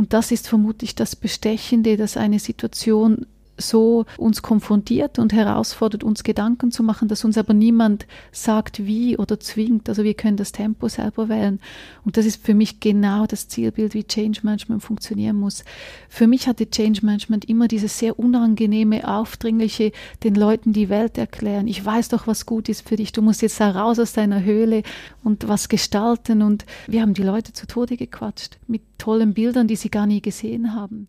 [0.00, 3.26] Und das ist vermutlich das Bestechende, dass eine Situation
[3.60, 9.16] so uns konfrontiert und herausfordert, uns Gedanken zu machen, dass uns aber niemand sagt, wie
[9.16, 9.88] oder zwingt.
[9.88, 11.60] Also wir können das Tempo selber wählen.
[12.04, 15.64] Und das ist für mich genau das Zielbild, wie Change Management funktionieren muss.
[16.08, 19.92] Für mich hatte Change Management immer dieses sehr unangenehme, aufdringliche,
[20.24, 21.66] den Leuten die Welt erklären.
[21.66, 23.12] Ich weiß doch, was gut ist für dich.
[23.12, 24.82] Du musst jetzt da raus aus deiner Höhle
[25.22, 26.42] und was gestalten.
[26.42, 30.20] Und wir haben die Leute zu Tode gequatscht mit tollen Bildern, die sie gar nie
[30.20, 31.08] gesehen haben.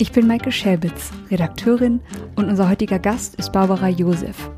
[0.00, 2.00] Ich bin Maike Schäbitz, Redakteurin
[2.34, 4.50] und unser heutiger Gast ist Barbara Josef,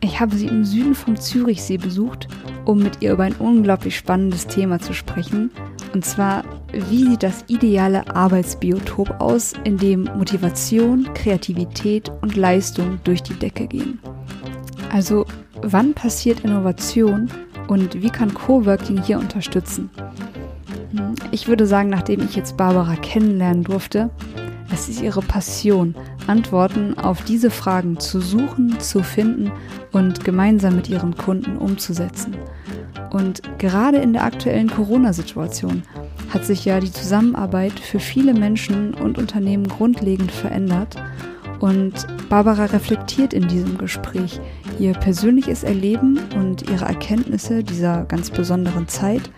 [0.00, 2.28] ich habe sie im Süden vom Zürichsee besucht,
[2.64, 5.50] um mit ihr über ein unglaublich spannendes Thema zu sprechen.
[5.92, 13.22] Und zwar, wie sieht das ideale Arbeitsbiotop aus, in dem Motivation, Kreativität und Leistung durch
[13.22, 13.98] die Decke gehen?
[14.92, 15.24] Also,
[15.62, 17.30] wann passiert Innovation
[17.68, 19.90] und wie kann Coworking hier unterstützen?
[21.32, 24.10] Ich würde sagen, nachdem ich jetzt Barbara kennenlernen durfte,
[24.72, 25.94] es ist ihre Passion,
[26.26, 29.50] Antworten auf diese Fragen zu suchen, zu finden
[29.92, 32.36] und gemeinsam mit ihren Kunden umzusetzen.
[33.10, 35.82] Und gerade in der aktuellen Corona-Situation
[36.32, 40.96] hat sich ja die Zusammenarbeit für viele Menschen und Unternehmen grundlegend verändert.
[41.60, 44.40] Und Barbara reflektiert in diesem Gespräch
[44.78, 49.30] ihr persönliches Erleben und ihre Erkenntnisse dieser ganz besonderen Zeit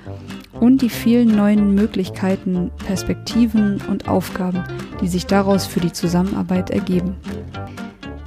[0.61, 4.63] und die vielen neuen Möglichkeiten, Perspektiven und Aufgaben,
[5.01, 7.17] die sich daraus für die Zusammenarbeit ergeben.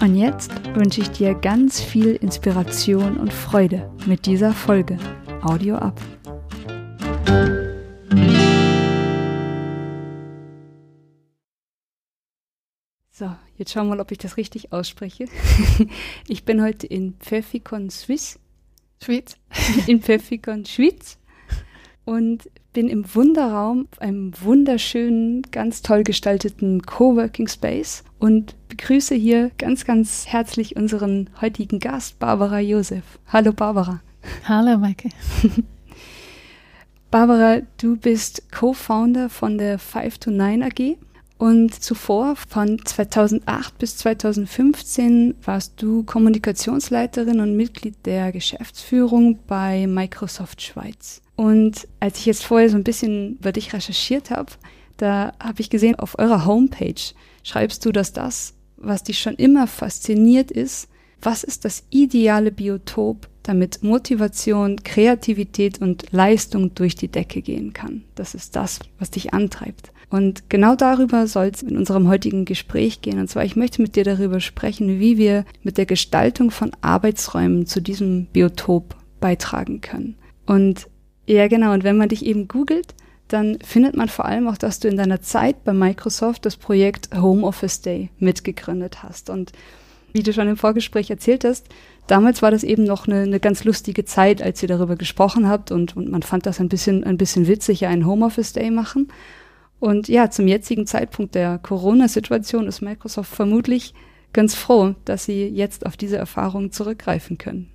[0.01, 4.97] Und jetzt wünsche ich dir ganz viel Inspiration und Freude mit dieser Folge.
[5.43, 6.01] Audio ab.
[13.11, 15.27] So, jetzt schauen wir mal, ob ich das richtig ausspreche.
[16.27, 18.39] Ich bin heute in Pfeffikon, Swiss.
[19.01, 19.37] Schweiz.
[19.87, 21.19] In Pfeffikon, Schweiz
[22.05, 29.85] und bin im Wunderraum, einem wunderschönen, ganz toll gestalteten Coworking Space und begrüße hier ganz,
[29.85, 33.03] ganz herzlich unseren heutigen Gast, Barbara Josef.
[33.27, 34.01] Hallo Barbara.
[34.47, 35.09] Hallo Maike.
[37.11, 40.97] Barbara, du bist Co-Founder von der 5 to 9 AG
[41.37, 50.61] und zuvor von 2008 bis 2015 warst du Kommunikationsleiterin und Mitglied der Geschäftsführung bei Microsoft
[50.61, 51.22] Schweiz.
[51.35, 54.51] Und als ich jetzt vorher so ein bisschen über dich recherchiert habe,
[54.97, 57.01] da habe ich gesehen, auf eurer Homepage
[57.43, 60.87] schreibst du, dass das, was dich schon immer fasziniert ist,
[61.21, 68.03] was ist das ideale Biotop, damit Motivation, Kreativität und Leistung durch die Decke gehen kann.
[68.15, 69.91] Das ist das, was dich antreibt.
[70.09, 73.19] Und genau darüber soll es in unserem heutigen Gespräch gehen.
[73.19, 77.65] Und zwar, ich möchte mit dir darüber sprechen, wie wir mit der Gestaltung von Arbeitsräumen
[77.65, 80.15] zu diesem Biotop beitragen können.
[80.45, 80.87] Und
[81.25, 81.73] ja, genau.
[81.73, 82.93] Und wenn man dich eben googelt,
[83.27, 87.09] dann findet man vor allem auch, dass du in deiner Zeit bei Microsoft das Projekt
[87.15, 89.29] Home Office Day mitgegründet hast.
[89.29, 89.51] Und
[90.11, 91.67] wie du schon im Vorgespräch erzählt hast,
[92.05, 95.71] damals war das eben noch eine, eine ganz lustige Zeit, als ihr darüber gesprochen habt
[95.71, 98.69] und, und man fand das ein bisschen, ein bisschen witzig, ja, einen Home Office Day
[98.69, 99.11] machen.
[99.79, 103.93] Und ja, zum jetzigen Zeitpunkt der Corona-Situation ist Microsoft vermutlich
[104.31, 107.69] ganz froh, dass sie jetzt auf diese Erfahrung zurückgreifen können.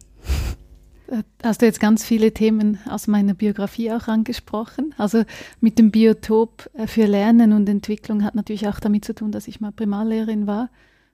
[1.42, 4.94] Hast du jetzt ganz viele Themen aus meiner Biografie auch angesprochen.
[4.98, 5.24] Also
[5.60, 9.48] mit dem Biotop äh, für Lernen und Entwicklung hat natürlich auch damit zu tun, dass
[9.48, 10.68] ich mal Primarlehrerin war.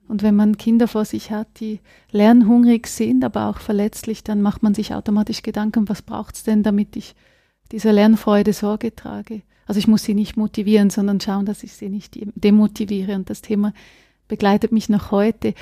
[0.07, 1.79] Und wenn man Kinder vor sich hat, die
[2.11, 6.61] lernhungrig sind, aber auch verletzlich, dann macht man sich automatisch Gedanken, was braucht es denn,
[6.61, 7.15] damit ich
[7.71, 9.41] dieser Lernfreude Sorge trage.
[9.65, 13.15] Also ich muss sie nicht motivieren, sondern schauen, dass ich sie nicht demotiviere.
[13.15, 13.73] Und das Thema
[14.27, 15.53] begleitet mich noch heute.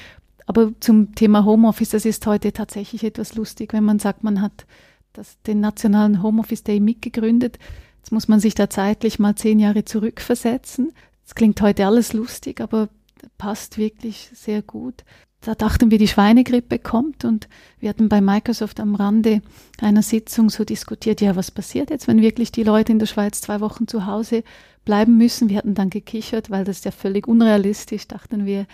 [0.45, 4.65] Aber zum Thema Homeoffice, das ist heute tatsächlich etwas lustig, wenn man sagt, man hat
[5.13, 7.59] das, den nationalen Homeoffice Day mitgegründet.
[7.97, 10.91] Jetzt muss man sich da zeitlich mal zehn Jahre zurückversetzen.
[11.23, 12.89] Das klingt heute alles lustig, aber
[13.37, 15.03] passt wirklich sehr gut.
[15.41, 17.49] Da dachten wir, die Schweinegrippe kommt und
[17.79, 19.41] wir hatten bei Microsoft am Rande
[19.81, 23.41] einer Sitzung so diskutiert, ja, was passiert jetzt, wenn wirklich die Leute in der Schweiz
[23.41, 24.43] zwei Wochen zu Hause
[24.85, 25.49] bleiben müssen?
[25.49, 28.67] Wir hatten dann gekichert, weil das ja völlig unrealistisch, dachten wir,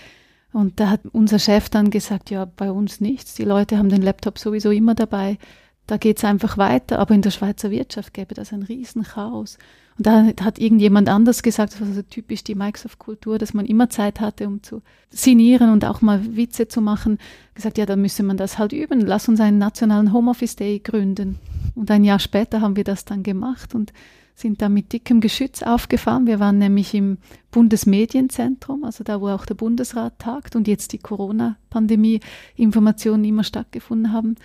[0.52, 3.36] und da hat unser Chef dann gesagt, ja, bei uns nichts.
[3.36, 5.38] Die Leute haben den Laptop sowieso immer dabei.
[5.86, 7.00] Da geht's einfach weiter.
[7.00, 9.60] Aber in der Schweizer Wirtschaft gäbe das ein Riesenchaos.
[9.98, 13.90] Und da hat irgendjemand anders gesagt, das war so typisch die Microsoft-Kultur, dass man immer
[13.90, 17.20] Zeit hatte, um zu sinnieren und auch mal Witze zu machen.
[17.54, 19.02] Gesagt, ja, dann müsse man das halt üben.
[19.02, 21.38] Lass uns einen nationalen Homeoffice Day gründen.
[21.76, 23.94] Und ein Jahr später haben wir das dann gemacht und
[24.40, 26.28] sind da mit dickem Geschütz aufgefahren.
[26.28, 27.18] Wir waren nämlich im
[27.52, 34.36] Bundesmedienzentrum, also da, wo auch der Bundesrat tagt und jetzt die Corona-Pandemie-Informationen immer stattgefunden haben,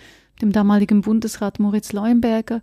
[0.41, 2.61] dem damaligen Bundesrat Moritz Leuenberger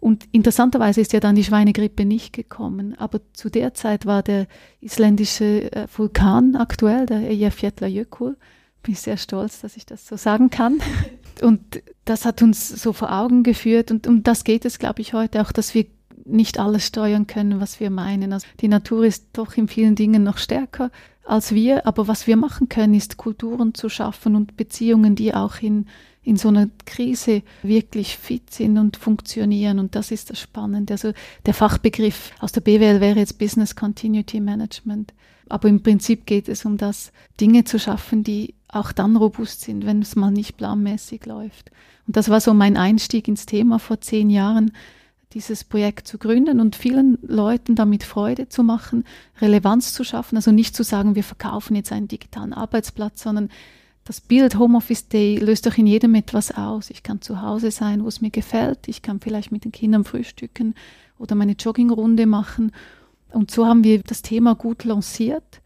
[0.00, 2.94] und interessanterweise ist ja dann die Schweinegrippe nicht gekommen.
[2.98, 4.46] Aber zu der Zeit war der
[4.80, 8.36] isländische äh, Vulkan aktuell, der Eyjafjallajökull.
[8.82, 10.80] Bin ich sehr stolz, dass ich das so sagen kann.
[11.42, 13.90] Und das hat uns so vor Augen geführt.
[13.90, 15.84] Und um das geht es, glaube ich, heute auch, dass wir
[16.30, 18.32] nicht alles steuern können, was wir meinen.
[18.32, 20.90] Also die Natur ist doch in vielen Dingen noch stärker
[21.24, 21.86] als wir.
[21.86, 25.86] Aber was wir machen können, ist Kulturen zu schaffen und Beziehungen, die auch in
[26.22, 29.78] in so einer Krise wirklich fit sind und funktionieren.
[29.78, 30.94] Und das ist das Spannende.
[30.94, 31.12] Also
[31.46, 35.14] der Fachbegriff aus der BWL wäre jetzt Business Continuity Management.
[35.48, 39.86] Aber im Prinzip geht es um das, Dinge zu schaffen, die auch dann robust sind,
[39.86, 41.70] wenn es mal nicht planmäßig läuft.
[42.06, 44.72] Und das war so mein Einstieg ins Thema vor zehn Jahren,
[45.32, 49.04] dieses Projekt zu gründen und vielen Leuten damit Freude zu machen,
[49.40, 50.36] Relevanz zu schaffen.
[50.36, 53.48] Also nicht zu sagen, wir verkaufen jetzt einen digitalen Arbeitsplatz, sondern
[54.04, 56.90] das Bild Homeoffice Day löst doch in jedem etwas aus.
[56.90, 58.88] Ich kann zu Hause sein, wo es mir gefällt.
[58.88, 60.74] Ich kann vielleicht mit den Kindern frühstücken
[61.18, 62.72] oder meine Joggingrunde machen.
[63.30, 65.60] Und so haben wir das Thema gut lanciert.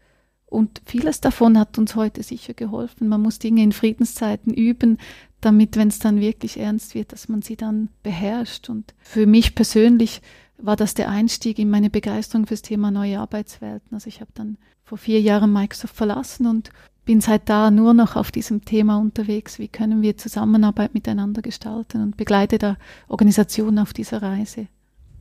[0.45, 3.07] Und vieles davon hat uns heute sicher geholfen.
[3.07, 4.99] Man muss Dinge in Friedenszeiten üben,
[5.45, 8.69] damit, wenn es dann wirklich ernst wird, dass man sie dann beherrscht.
[8.69, 10.21] Und für mich persönlich
[10.57, 13.93] war das der Einstieg in meine Begeisterung fürs Thema neue Arbeitswelten.
[13.93, 16.71] Also ich habe dann vor vier Jahren Microsoft verlassen und
[17.05, 19.59] bin seit da nur noch auf diesem Thema unterwegs.
[19.59, 22.77] Wie können wir Zusammenarbeit miteinander gestalten und begleite da
[23.07, 24.67] Organisationen auf dieser Reise.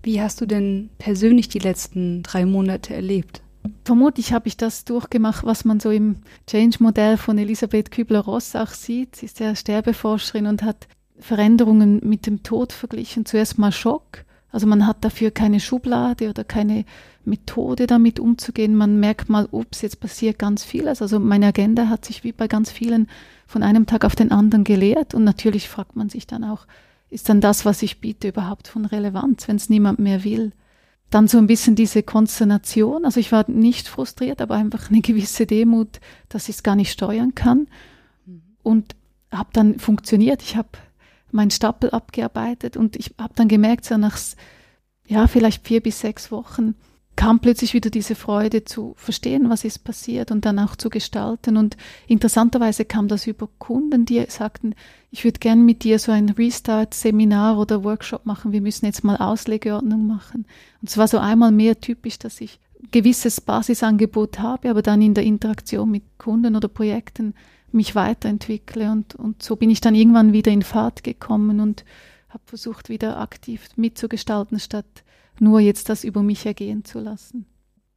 [0.03, 3.44] Wie hast du denn persönlich die letzten drei Monate erlebt?
[3.85, 6.17] Vermutlich habe ich das durchgemacht, was man so im
[6.47, 9.17] Change-Modell von Elisabeth Kübler-Ross auch sieht.
[9.17, 10.89] Sie ist ja Sterbeforscherin und hat
[11.19, 13.27] Veränderungen mit dem Tod verglichen.
[13.27, 14.25] Zuerst mal Schock.
[14.51, 16.85] Also man hat dafür keine Schublade oder keine
[17.25, 18.77] Methode damit umzugehen.
[18.77, 21.03] Man merkt mal, ups, jetzt passiert ganz vieles.
[21.03, 23.09] Also meine Agenda hat sich wie bei ganz vielen
[23.47, 25.15] von einem Tag auf den anderen geleert.
[25.15, 26.67] Und natürlich fragt man sich dann auch,
[27.11, 30.53] ist dann das, was ich biete, überhaupt von Relevanz, wenn es niemand mehr will?
[31.15, 33.05] Dann so ein bisschen diese Konsternation.
[33.05, 36.91] Also ich war nicht frustriert, aber einfach eine gewisse Demut, dass ich es gar nicht
[36.91, 37.69] steuern kann.
[38.65, 38.97] Und
[39.31, 40.43] habe dann funktioniert.
[40.43, 40.71] Ich habe
[41.31, 44.19] meinen Stapel abgearbeitet und ich habe dann gemerkt, so nach
[45.07, 46.75] ja, vielleicht vier bis sechs Wochen,
[47.17, 51.57] kam plötzlich wieder diese Freude zu verstehen, was ist passiert und dann auch zu gestalten.
[51.57, 51.77] Und
[52.07, 54.75] interessanterweise kam das über Kunden, die sagten,
[55.11, 58.53] ich würde gern mit dir so ein Restart-Seminar oder Workshop machen.
[58.53, 60.47] Wir müssen jetzt mal Auslegeordnung machen.
[60.81, 62.59] Und es war so einmal mehr typisch, dass ich
[62.91, 67.35] gewisses Basisangebot habe, aber dann in der Interaktion mit Kunden oder Projekten
[67.71, 68.91] mich weiterentwickle.
[68.91, 71.85] Und, und so bin ich dann irgendwann wieder in Fahrt gekommen und
[72.29, 75.04] habe versucht, wieder aktiv mitzugestalten, statt
[75.41, 77.47] nur jetzt das über mich ergehen zu lassen.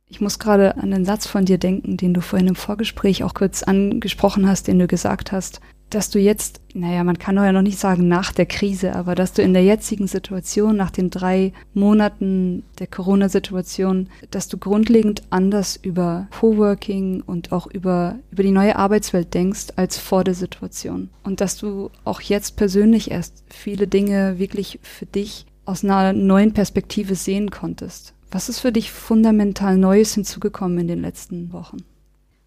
[0.10, 3.34] Ich muss gerade an den Satz von dir denken, den du vorhin im Vorgespräch auch
[3.34, 7.62] kurz angesprochen hast, den du gesagt hast, dass du jetzt, naja, man kann ja noch
[7.62, 11.54] nicht sagen nach der Krise, aber dass du in der jetzigen Situation, nach den drei
[11.74, 18.76] Monaten der Corona-Situation, dass du grundlegend anders über Coworking und auch über, über die neue
[18.76, 21.10] Arbeitswelt denkst als vor der Situation.
[21.24, 26.54] Und dass du auch jetzt persönlich erst viele Dinge wirklich für dich aus einer neuen
[26.54, 28.14] Perspektive sehen konntest.
[28.32, 31.78] Was ist für dich fundamental Neues hinzugekommen in den letzten Wochen?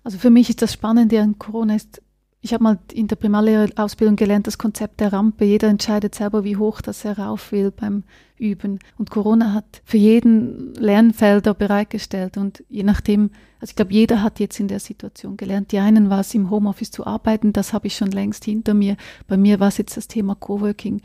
[0.02, 2.02] Also für mich ist das Spannende an Corona ist,
[2.42, 5.44] ich habe mal in der Primarlehrerausbildung gelernt, das Konzept der Rampe.
[5.44, 8.04] Jeder entscheidet selber, wie hoch das er rauf will beim
[8.38, 8.78] Üben.
[8.96, 12.38] Und Corona hat für jeden Lernfelder bereitgestellt.
[12.38, 15.72] Und je nachdem, also ich glaube, jeder hat jetzt in der Situation gelernt.
[15.72, 18.96] Die einen war es im Homeoffice zu arbeiten, das habe ich schon längst hinter mir.
[19.28, 21.02] Bei mir war es jetzt das Thema Coworking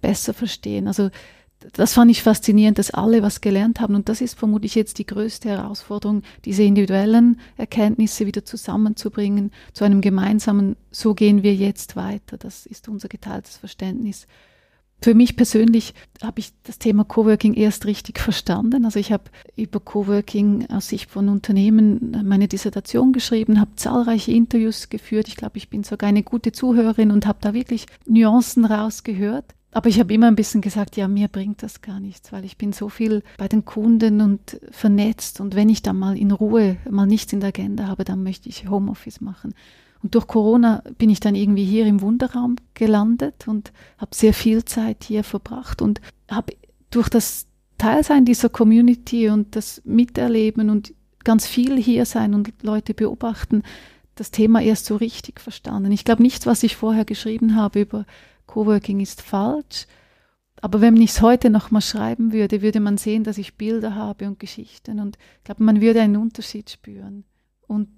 [0.00, 0.86] besser verstehen.
[0.86, 1.10] Also
[1.72, 3.94] das fand ich faszinierend, dass alle was gelernt haben.
[3.94, 10.00] Und das ist vermutlich jetzt die größte Herausforderung, diese individuellen Erkenntnisse wieder zusammenzubringen zu einem
[10.00, 12.36] gemeinsamen, so gehen wir jetzt weiter.
[12.36, 14.26] Das ist unser geteiltes Verständnis.
[15.00, 18.84] Für mich persönlich habe ich das Thema Coworking erst richtig verstanden.
[18.84, 19.24] Also ich habe
[19.54, 25.28] über Coworking aus Sicht von Unternehmen meine Dissertation geschrieben, habe zahlreiche Interviews geführt.
[25.28, 29.54] Ich glaube, ich bin sogar eine gute Zuhörerin und habe da wirklich Nuancen rausgehört.
[29.70, 32.56] Aber ich habe immer ein bisschen gesagt, ja, mir bringt das gar nichts, weil ich
[32.56, 36.78] bin so viel bei den Kunden und vernetzt und wenn ich dann mal in Ruhe
[36.88, 39.54] mal nichts in der Agenda habe, dann möchte ich Homeoffice machen.
[40.02, 44.64] Und durch Corona bin ich dann irgendwie hier im Wunderraum gelandet und habe sehr viel
[44.64, 46.54] Zeit hier verbracht und habe
[46.90, 47.46] durch das
[47.78, 50.94] Teil sein dieser Community und das Miterleben und
[51.24, 53.62] ganz viel hier sein und Leute beobachten,
[54.14, 55.92] das Thema erst so richtig verstanden.
[55.92, 58.06] Ich glaube, nichts, was ich vorher geschrieben habe über
[58.58, 59.86] Coworking ist falsch.
[60.60, 64.26] Aber wenn ich es heute nochmal schreiben würde, würde man sehen, dass ich Bilder habe
[64.26, 64.98] und Geschichten.
[64.98, 67.22] Und ich glaube, man würde einen Unterschied spüren.
[67.68, 67.88] Und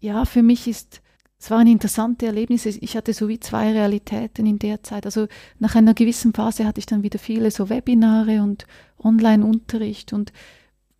[0.00, 1.00] ja, für mich ist,
[1.38, 2.68] es waren interessante Erlebnisse.
[2.68, 5.06] Ich hatte so wie zwei Realitäten in der Zeit.
[5.06, 5.28] Also
[5.58, 8.66] nach einer gewissen Phase hatte ich dann wieder viele so Webinare und
[9.02, 10.12] Online-Unterricht.
[10.12, 10.34] Und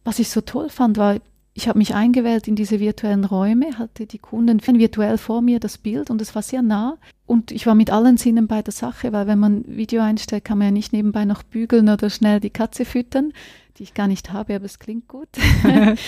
[0.04, 1.20] was ich so toll fand, war,
[1.54, 5.76] ich habe mich eingewählt in diese virtuellen Räume, hatte die Kunden virtuell vor mir das
[5.76, 6.96] Bild und es war sehr nah.
[7.26, 10.58] Und ich war mit allen Sinnen bei der Sache, weil wenn man Video einstellt, kann
[10.58, 13.32] man ja nicht nebenbei noch bügeln oder schnell die Katze füttern,
[13.76, 15.28] die ich gar nicht habe, aber es klingt gut.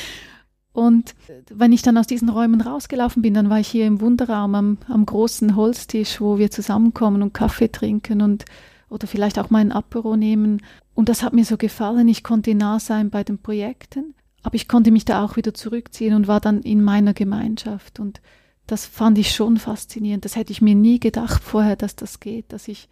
[0.73, 1.15] und
[1.51, 4.79] wenn ich dann aus diesen Räumen rausgelaufen bin, dann war ich hier im Wunderraum am,
[4.89, 8.47] am großen Holztisch, wo wir zusammenkommen und Kaffee trinken und
[8.89, 10.63] oder vielleicht auch mal ein Apero nehmen.
[10.95, 12.07] Und das hat mir so gefallen.
[12.09, 16.15] Ich konnte nah sein bei den Projekten aber ich konnte mich da auch wieder zurückziehen
[16.15, 17.99] und war dann in meiner Gemeinschaft.
[17.99, 18.21] Und
[18.67, 20.25] das fand ich schon faszinierend.
[20.25, 22.89] Das hätte ich mir nie gedacht vorher, dass das geht, dass ich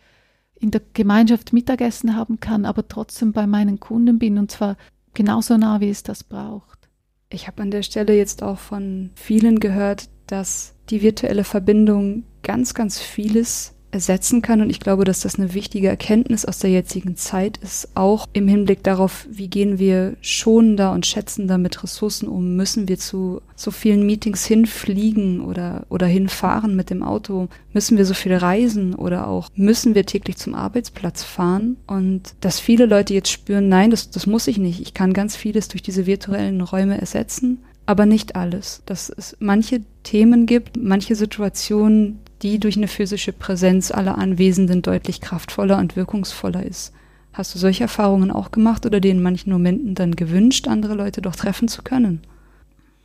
[0.58, 4.76] in der Gemeinschaft Mittagessen haben kann, aber trotzdem bei meinen Kunden bin und zwar
[5.12, 6.88] genauso nah, wie es das braucht.
[7.28, 12.74] Ich habe an der Stelle jetzt auch von vielen gehört, dass die virtuelle Verbindung ganz,
[12.74, 14.60] ganz vieles ersetzen kann.
[14.60, 18.48] Und ich glaube, dass das eine wichtige Erkenntnis aus der jetzigen Zeit ist, auch im
[18.48, 22.56] Hinblick darauf, wie gehen wir schonender und schätzender mit Ressourcen um?
[22.56, 27.48] Müssen wir zu so vielen Meetings hinfliegen oder, oder hinfahren mit dem Auto?
[27.72, 31.76] Müssen wir so viel reisen oder auch müssen wir täglich zum Arbeitsplatz fahren?
[31.86, 34.80] Und dass viele Leute jetzt spüren, nein, das, das muss ich nicht.
[34.80, 38.82] Ich kann ganz vieles durch diese virtuellen Räume ersetzen aber nicht alles.
[38.86, 45.20] Dass es manche Themen gibt, manche Situationen, die durch eine physische Präsenz aller Anwesenden deutlich
[45.20, 46.92] kraftvoller und wirkungsvoller ist.
[47.32, 51.22] Hast du solche Erfahrungen auch gemacht oder dir in manchen Momenten dann gewünscht, andere Leute
[51.22, 52.20] doch treffen zu können?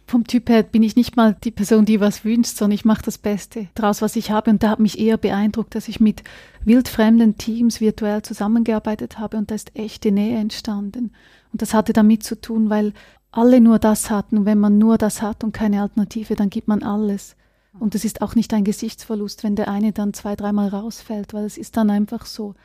[0.06, 3.04] Vom Typ her bin ich nicht mal die Person, die was wünscht, sondern ich mache
[3.04, 4.50] das Beste daraus, was ich habe.
[4.50, 6.24] Und da hat mich eher beeindruckt, dass ich mit
[6.64, 11.12] wildfremden Teams virtuell zusammengearbeitet habe und da ist echte Nähe entstanden.
[11.52, 12.94] Und das hatte damit zu tun, weil
[13.32, 14.40] alle nur das hatten.
[14.40, 17.37] Und wenn man nur das hat und keine Alternative, dann gibt man alles.
[17.80, 21.46] Und es ist auch nicht ein Gesichtsverlust, wenn der eine dann zwei, dreimal rausfällt, weil
[21.46, 22.56] es ist dann einfach so.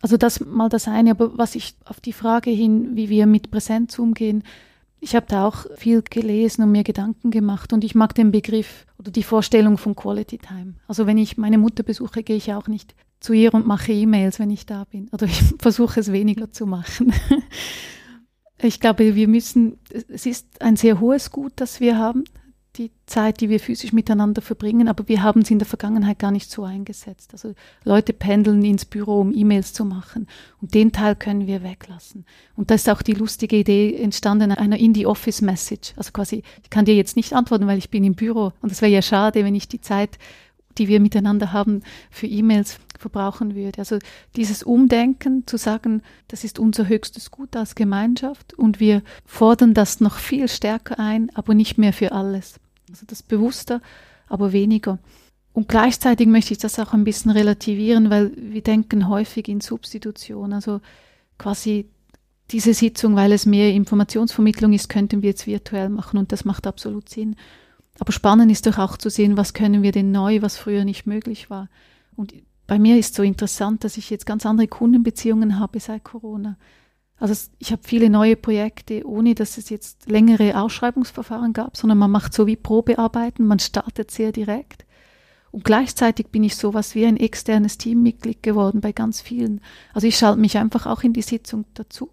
[0.00, 3.50] Also das mal das eine, aber was ich auf die Frage hin, wie wir mit
[3.50, 4.42] Präsenz umgehen,
[5.00, 8.86] ich habe da auch viel gelesen und mir Gedanken gemacht und ich mag den Begriff
[8.98, 10.74] oder die Vorstellung von Quality Time.
[10.86, 14.38] Also wenn ich meine Mutter besuche, gehe ich auch nicht zu ihr und mache E-Mails,
[14.38, 15.08] wenn ich da bin.
[15.12, 17.12] Oder ich versuche es weniger zu machen.
[18.64, 19.78] Ich glaube, wir müssen,
[20.08, 22.22] es ist ein sehr hohes Gut, das wir haben,
[22.76, 26.30] die Zeit, die wir physisch miteinander verbringen, aber wir haben sie in der Vergangenheit gar
[26.30, 27.32] nicht so eingesetzt.
[27.32, 30.26] Also Leute pendeln ins Büro, um E-Mails zu machen
[30.60, 32.24] und den Teil können wir weglassen.
[32.56, 35.92] Und da ist auch die lustige Idee entstanden einer Indie-Office-Message.
[35.96, 38.80] Also quasi, ich kann dir jetzt nicht antworten, weil ich bin im Büro und es
[38.80, 40.18] wäre ja schade, wenn ich die Zeit
[40.78, 43.78] die wir miteinander haben, für E-Mails verbrauchen würde.
[43.78, 43.98] Also
[44.36, 50.00] dieses Umdenken, zu sagen, das ist unser höchstes Gut als Gemeinschaft und wir fordern das
[50.00, 52.60] noch viel stärker ein, aber nicht mehr für alles.
[52.92, 53.80] Also das bewusster,
[54.28, 54.98] aber weniger.
[55.52, 60.52] Und gleichzeitig möchte ich das auch ein bisschen relativieren, weil wir denken häufig in Substitution.
[60.52, 60.80] Also
[61.38, 61.88] quasi
[62.50, 66.66] diese Sitzung, weil es mehr Informationsvermittlung ist, könnten wir jetzt virtuell machen und das macht
[66.66, 67.36] absolut Sinn.
[67.98, 71.06] Aber spannend ist doch auch zu sehen, was können wir denn neu, was früher nicht
[71.06, 71.68] möglich war.
[72.16, 72.34] Und
[72.66, 76.56] bei mir ist so interessant, dass ich jetzt ganz andere Kundenbeziehungen habe seit Corona.
[77.22, 82.10] Also ich habe viele neue Projekte, ohne dass es jetzt längere Ausschreibungsverfahren gab, sondern man
[82.10, 84.84] macht so wie Probearbeiten, man startet sehr direkt.
[85.52, 89.60] Und gleichzeitig bin ich sowas wie ein externes Teammitglied geworden bei ganz vielen.
[89.94, 92.10] Also ich schalte mich einfach auch in die Sitzung dazu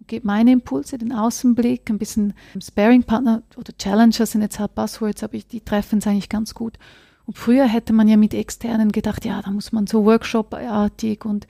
[0.00, 5.24] und gebe meine Impulse, den Außenblick, ein bisschen Sparing-Partner oder Challenger sind jetzt halt Buzzwords,
[5.24, 6.78] aber ich, die treffen es eigentlich ganz gut.
[7.26, 11.46] Und früher hätte man ja mit externen gedacht, ja, da muss man so Workshop-artig und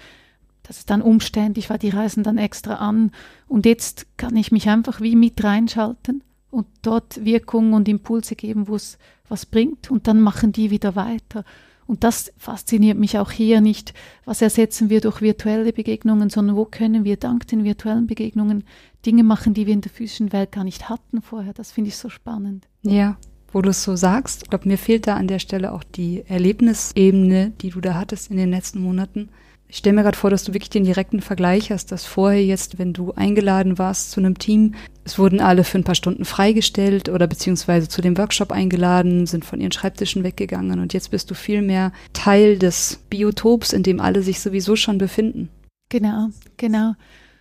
[0.68, 3.10] das ist dann umständlich, weil die reisen dann extra an.
[3.48, 8.68] Und jetzt kann ich mich einfach wie mit reinschalten und dort Wirkungen und Impulse geben,
[8.68, 8.98] wo es
[9.30, 9.90] was bringt.
[9.90, 11.44] Und dann machen die wieder weiter.
[11.86, 13.94] Und das fasziniert mich auch hier nicht,
[14.26, 18.64] was ersetzen wir durch virtuelle Begegnungen, sondern wo können wir dank den virtuellen Begegnungen
[19.06, 21.54] Dinge machen, die wir in der physischen Welt gar nicht hatten vorher.
[21.54, 22.68] Das finde ich so spannend.
[22.82, 23.16] Ja,
[23.54, 24.42] wo du es so sagst.
[24.42, 28.30] Ich glaube, mir fehlt da an der Stelle auch die Erlebnisebene, die du da hattest
[28.30, 29.30] in den letzten Monaten.
[29.70, 32.78] Ich stelle mir gerade vor, dass du wirklich den direkten Vergleich hast, dass vorher jetzt,
[32.78, 37.10] wenn du eingeladen warst zu einem Team, es wurden alle für ein paar Stunden freigestellt
[37.10, 41.34] oder beziehungsweise zu dem Workshop eingeladen, sind von ihren Schreibtischen weggegangen und jetzt bist du
[41.34, 45.50] viel mehr Teil des Biotops, in dem alle sich sowieso schon befinden.
[45.90, 46.94] Genau, genau.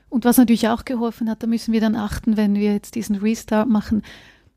[0.10, 3.16] Und was natürlich auch geholfen hat, da müssen wir dann achten, wenn wir jetzt diesen
[3.16, 4.04] Restart machen,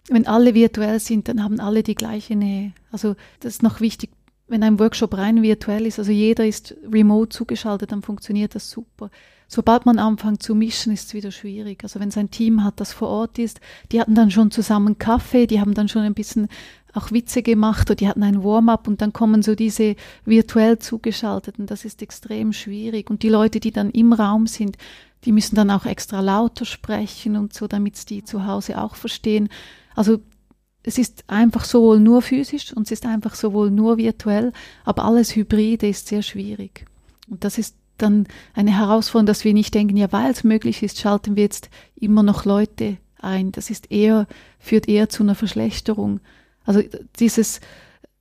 [0.09, 2.73] wenn alle virtuell sind, dann haben alle die gleiche Nähe.
[2.91, 4.11] Also das ist noch wichtig,
[4.51, 9.11] wenn ein Workshop rein virtuell ist, also jeder ist remote zugeschaltet, dann funktioniert das super.
[9.47, 11.83] Sobald man anfängt zu mischen, ist es wieder schwierig.
[11.83, 14.99] Also wenn es ein Team hat, das vor Ort ist, die hatten dann schon zusammen
[14.99, 16.49] Kaffee, die haben dann schon ein bisschen
[16.93, 21.67] auch Witze gemacht oder die hatten ein Warm-up und dann kommen so diese virtuell zugeschalteten.
[21.67, 23.11] Das ist extrem schwierig.
[23.11, 24.77] Und die Leute, die dann im Raum sind,
[25.25, 29.49] die müssen dann auch extra lauter sprechen und so, damit die zu Hause auch verstehen.
[29.95, 30.21] Also
[30.83, 34.53] es ist einfach sowohl nur physisch und es ist einfach sowohl nur virtuell,
[34.85, 36.87] aber alles Hybride ist sehr schwierig.
[37.29, 40.99] Und das ist dann eine Herausforderung, dass wir nicht denken, ja, weil es möglich ist,
[40.99, 43.53] schalten wir jetzt immer noch Leute ein.
[43.53, 44.27] Das ist eher,
[44.59, 46.21] führt eher zu einer Verschlechterung.
[46.65, 46.83] Also
[47.19, 47.61] dieses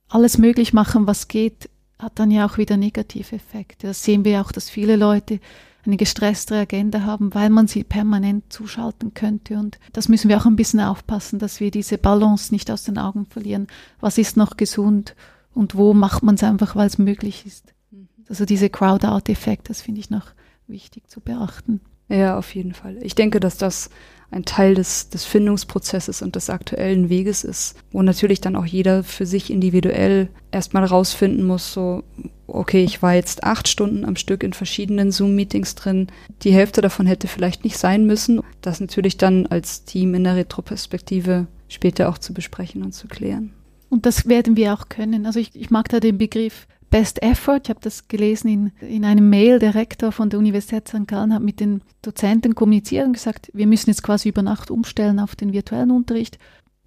[0.08, 3.86] alles möglich machen, was geht, hat dann ja auch wieder negative Effekte.
[3.86, 5.40] Das sehen wir auch, dass viele Leute
[5.84, 9.58] eine gestresstere Agenda haben, weil man sie permanent zuschalten könnte.
[9.58, 12.98] Und das müssen wir auch ein bisschen aufpassen, dass wir diese Balance nicht aus den
[12.98, 13.66] Augen verlieren.
[14.00, 15.14] Was ist noch gesund
[15.54, 17.74] und wo macht man es einfach, weil es möglich ist.
[17.90, 18.08] Mhm.
[18.28, 20.28] Also diese Crowd-out-Effekt, das finde ich noch
[20.66, 21.80] wichtig zu beachten.
[22.08, 22.98] Ja, auf jeden Fall.
[23.02, 23.88] Ich denke, dass das
[24.30, 29.02] ein Teil des, des Findungsprozesses und des aktuellen Weges ist, wo natürlich dann auch jeder
[29.02, 32.04] für sich individuell erstmal rausfinden muss, so,
[32.46, 36.08] okay, ich war jetzt acht Stunden am Stück in verschiedenen Zoom-Meetings drin.
[36.42, 38.40] Die Hälfte davon hätte vielleicht nicht sein müssen.
[38.60, 43.52] Das natürlich dann als Team in der Retroperspektive später auch zu besprechen und zu klären.
[43.88, 45.26] Und das werden wir auch können.
[45.26, 47.60] Also ich, ich mag da den Begriff Best Effort.
[47.64, 49.58] Ich habe das gelesen in, in einem Mail.
[49.58, 51.06] Der Rektor von der Universität St.
[51.06, 55.20] Gallen hat mit den Dozenten kommuniziert und gesagt, wir müssen jetzt quasi über Nacht umstellen
[55.20, 56.38] auf den virtuellen Unterricht.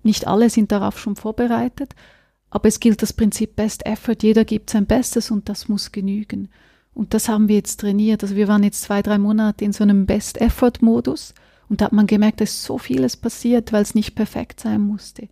[0.03, 1.95] Nicht alle sind darauf schon vorbereitet.
[2.50, 4.17] Aber es gilt das Prinzip Best Effort.
[4.22, 6.50] Jeder gibt sein Bestes und das muss genügen.
[6.93, 8.22] Und das haben wir jetzt trainiert.
[8.22, 11.33] Also wir waren jetzt zwei, drei Monate in so einem Best Effort Modus
[11.69, 15.27] und da hat man gemerkt, dass so vieles passiert, weil es nicht perfekt sein musste.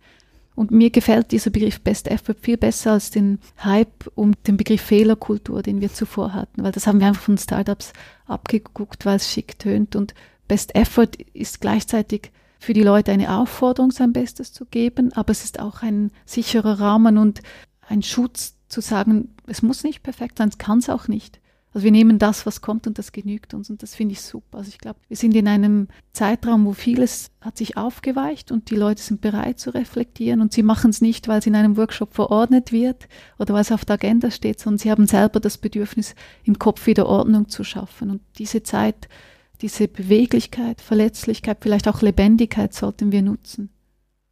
[0.54, 4.82] Und mir gefällt dieser Begriff Best Effort viel besser als den Hype um den Begriff
[4.82, 7.92] Fehlerkultur, den wir zuvor hatten, weil das haben wir einfach von Startups
[8.26, 9.96] abgeguckt, weil es schick tönt.
[9.96, 10.14] Und
[10.48, 15.44] Best Effort ist gleichzeitig für die Leute eine Aufforderung, sein Bestes zu geben, aber es
[15.44, 17.40] ist auch ein sicherer Rahmen und
[17.88, 21.40] ein Schutz zu sagen, es muss nicht perfekt sein, es kann es auch nicht.
[21.74, 24.58] Also wir nehmen das, was kommt und das genügt uns und das finde ich super.
[24.58, 28.76] Also ich glaube, wir sind in einem Zeitraum, wo vieles hat sich aufgeweicht und die
[28.76, 32.14] Leute sind bereit zu reflektieren und sie machen es nicht, weil es in einem Workshop
[32.14, 33.08] verordnet wird
[33.38, 36.86] oder weil es auf der Agenda steht, sondern sie haben selber das Bedürfnis, im Kopf
[36.86, 38.10] wieder Ordnung zu schaffen.
[38.10, 39.08] Und diese Zeit
[39.62, 43.70] diese Beweglichkeit, Verletzlichkeit, vielleicht auch Lebendigkeit sollten wir nutzen.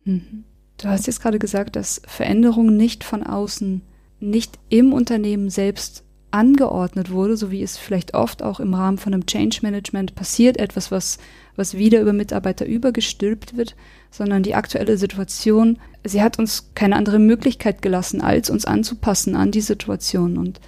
[0.04, 0.44] Mhm.
[0.76, 3.82] Du hast jetzt gerade gesagt, dass Veränderung nicht von außen,
[4.18, 9.14] nicht im Unternehmen selbst angeordnet wurde, so wie es vielleicht oft auch im Rahmen von
[9.14, 11.18] einem Change Management passiert, etwas, was,
[11.56, 13.76] was wieder über Mitarbeiter übergestülpt wird,
[14.10, 19.50] sondern die aktuelle Situation, sie hat uns keine andere Möglichkeit gelassen, als uns anzupassen an
[19.50, 20.38] die Situation.
[20.38, 20.60] Und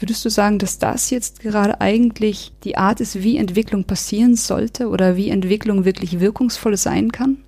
[0.00, 4.88] Würdest du sagen, dass das jetzt gerade eigentlich die Art ist, wie Entwicklung passieren sollte
[4.88, 7.44] oder wie Entwicklung wirklich wirkungsvoll sein kann?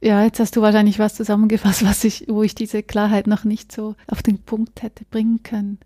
[0.00, 3.72] Ja, jetzt hast du wahrscheinlich was zusammengefasst, was ich, wo ich diese Klarheit noch nicht
[3.72, 5.78] so auf den Punkt hätte bringen können.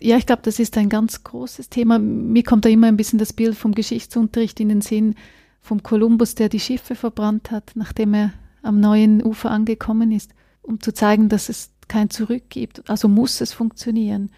[0.00, 1.98] Ja, ich glaube, das ist ein ganz großes Thema.
[1.98, 5.14] Mir kommt da immer ein bisschen das Bild vom Geschichtsunterricht in den Sinn
[5.60, 8.32] vom Kolumbus, der die Schiffe verbrannt hat, nachdem er
[8.62, 10.32] am neuen Ufer angekommen ist,
[10.62, 12.88] um zu zeigen, dass es kein Zurück gibt.
[12.88, 14.30] Also muss es funktionieren.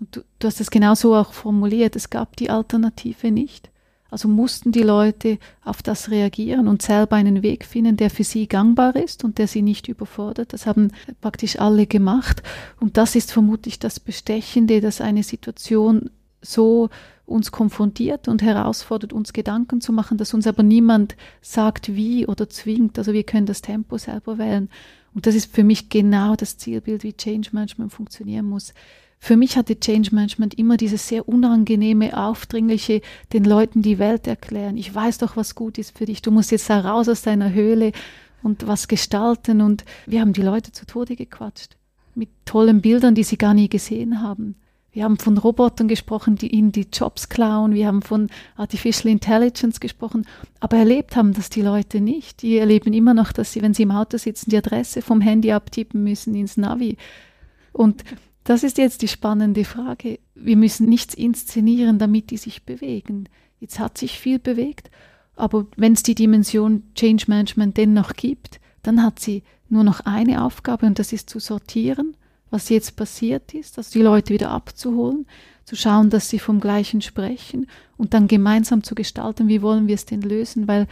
[0.00, 3.70] Und du, du hast es genau so auch formuliert, es gab die Alternative nicht.
[4.12, 8.46] Also mussten die Leute auf das reagieren und selber einen Weg finden, der für sie
[8.46, 10.52] gangbar ist und der sie nicht überfordert.
[10.52, 12.42] Das haben praktisch alle gemacht.
[12.78, 16.10] Und das ist vermutlich das Bestechende, dass eine Situation
[16.42, 16.90] so
[17.24, 22.50] uns konfrontiert und herausfordert, uns Gedanken zu machen, dass uns aber niemand sagt, wie oder
[22.50, 22.98] zwingt.
[22.98, 24.68] Also wir können das Tempo selber wählen.
[25.14, 28.74] Und das ist für mich genau das Zielbild, wie Change Management funktionieren muss.
[29.24, 34.76] Für mich hatte Change Management immer dieses sehr unangenehme, aufdringliche, den Leuten die Welt erklären.
[34.76, 36.22] Ich weiß doch, was gut ist für dich.
[36.22, 37.92] Du musst jetzt da raus aus deiner Höhle
[38.42, 39.60] und was gestalten.
[39.60, 41.76] Und wir haben die Leute zu Tode gequatscht.
[42.16, 44.56] Mit tollen Bildern, die sie gar nie gesehen haben.
[44.90, 47.74] Wir haben von Robotern gesprochen, die ihnen die Jobs klauen.
[47.74, 50.26] Wir haben von Artificial Intelligence gesprochen.
[50.58, 52.42] Aber erlebt haben das die Leute nicht.
[52.42, 55.52] Die erleben immer noch, dass sie, wenn sie im Auto sitzen, die Adresse vom Handy
[55.52, 56.96] abtippen müssen ins Navi.
[57.72, 58.02] Und
[58.44, 60.18] das ist jetzt die spannende Frage.
[60.34, 63.28] Wir müssen nichts inszenieren, damit die sich bewegen.
[63.60, 64.90] Jetzt hat sich viel bewegt,
[65.36, 70.44] aber wenn es die Dimension Change Management dennoch gibt, dann hat sie nur noch eine
[70.44, 72.16] Aufgabe und das ist zu sortieren,
[72.50, 75.26] was jetzt passiert ist, also die Leute wieder abzuholen,
[75.64, 79.94] zu schauen, dass sie vom Gleichen sprechen und dann gemeinsam zu gestalten, wie wollen wir
[79.94, 80.86] es denn lösen, weil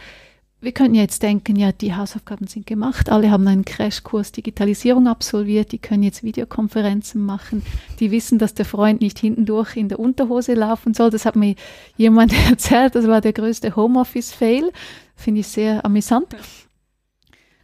[0.61, 5.07] wir können ja jetzt denken, ja, die Hausaufgaben sind gemacht, alle haben einen Crashkurs Digitalisierung
[5.07, 7.63] absolviert, die können jetzt Videokonferenzen machen,
[7.99, 11.09] die wissen, dass der Freund nicht hintendurch in der Unterhose laufen soll.
[11.09, 11.55] Das hat mir
[11.97, 14.71] jemand erzählt, das war der größte Homeoffice-Fail.
[15.15, 16.27] Finde ich sehr amüsant.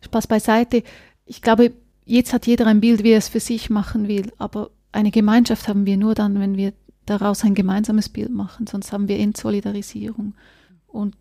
[0.01, 0.81] Spaß beiseite.
[1.25, 4.71] Ich glaube, jetzt hat jeder ein Bild, wie er es für sich machen will, aber
[4.91, 6.73] eine Gemeinschaft haben wir nur dann, wenn wir
[7.05, 10.33] daraus ein gemeinsames Bild machen, sonst haben wir Entsolidarisierung.
[10.88, 11.15] Und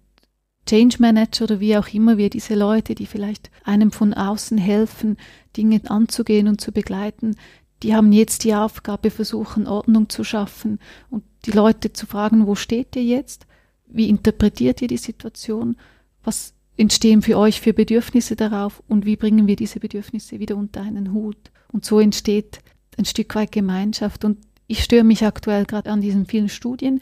[0.66, 5.16] Change Manager oder wie auch immer wir diese Leute, die vielleicht einem von außen helfen,
[5.56, 7.36] Dinge anzugehen und zu begleiten,
[7.82, 10.78] die haben jetzt die Aufgabe, versuchen Ordnung zu schaffen
[11.10, 13.46] und die Leute zu fragen, wo steht ihr jetzt?
[13.86, 15.76] Wie interpretiert ihr die Situation?
[16.24, 20.82] Was entstehen für euch für Bedürfnisse darauf und wie bringen wir diese Bedürfnisse wieder unter
[20.82, 21.50] einen Hut?
[21.70, 22.60] Und so entsteht
[22.98, 27.00] ein Stück weit Gemeinschaft und ich störe mich aktuell gerade an diesen vielen Studien,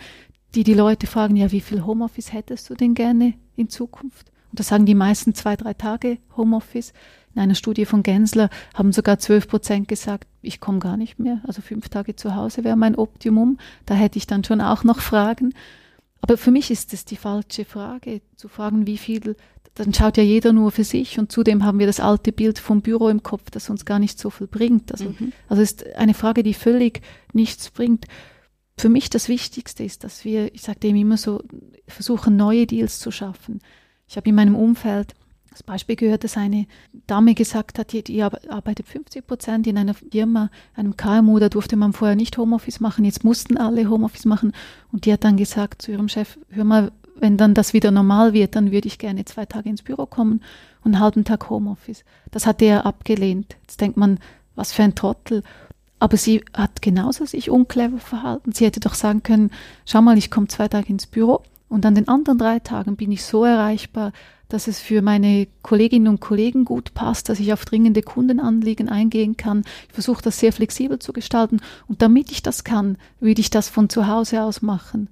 [0.55, 4.31] die die Leute fragen, ja, wie viel Homeoffice hättest du denn gerne in Zukunft?
[4.51, 6.93] Und da sagen die meisten zwei, drei Tage Homeoffice.
[7.35, 11.41] In einer Studie von Gensler haben sogar 12 Prozent gesagt, ich komme gar nicht mehr.
[11.45, 13.59] Also fünf Tage zu Hause wäre mein Optimum.
[13.87, 15.53] Da hätte ich dann schon auch noch Fragen.
[16.21, 19.35] Aber für mich ist es die falsche Frage, zu fragen, wie viel,
[19.75, 22.81] dann schaut ja jeder nur für sich und zudem haben wir das alte Bild vom
[22.81, 24.93] Büro im Kopf, das uns gar nicht so viel bringt.
[24.93, 25.33] Also, mhm.
[25.49, 28.07] also ist eine Frage, die völlig nichts bringt
[28.77, 31.43] für mich das Wichtigste ist, dass wir, ich sage dem immer so,
[31.87, 33.61] versuchen, neue Deals zu schaffen.
[34.09, 35.15] Ich habe in meinem Umfeld
[35.55, 36.67] das Beispiel gehört, dass eine
[37.07, 41.77] Dame gesagt hat, die, die arbeitet 50 Prozent in einer Firma, einem KMU, da durfte
[41.77, 44.53] man vorher nicht Homeoffice machen, jetzt mussten alle Homeoffice machen.
[44.91, 48.33] Und die hat dann gesagt zu ihrem Chef, hör mal, wenn dann das wieder normal
[48.33, 50.43] wird, dann würde ich gerne zwei Tage ins Büro kommen
[50.83, 52.05] und einen halben Tag Homeoffice.
[52.33, 53.57] Das hat er abgelehnt.
[53.63, 54.19] Jetzt denkt man,
[54.57, 55.45] was für ein Trottel.
[56.05, 58.53] Aber sie hat genauso sich unclever verhalten.
[58.53, 59.51] Sie hätte doch sagen können,
[59.87, 61.41] schau mal, ich komme zwei Tage ins Büro
[61.71, 64.13] und an den anderen drei Tagen bin ich so erreichbar,
[64.51, 69.39] dass es für meine Kolleginnen und Kollegen gut passt, dass ich auf dringende Kundenanliegen eingehen
[69.39, 69.65] kann.
[69.89, 73.71] Ich versuche das sehr flexibel zu gestalten und damit ich das kann, würde ich das
[73.71, 75.09] von zu Hause aus machen.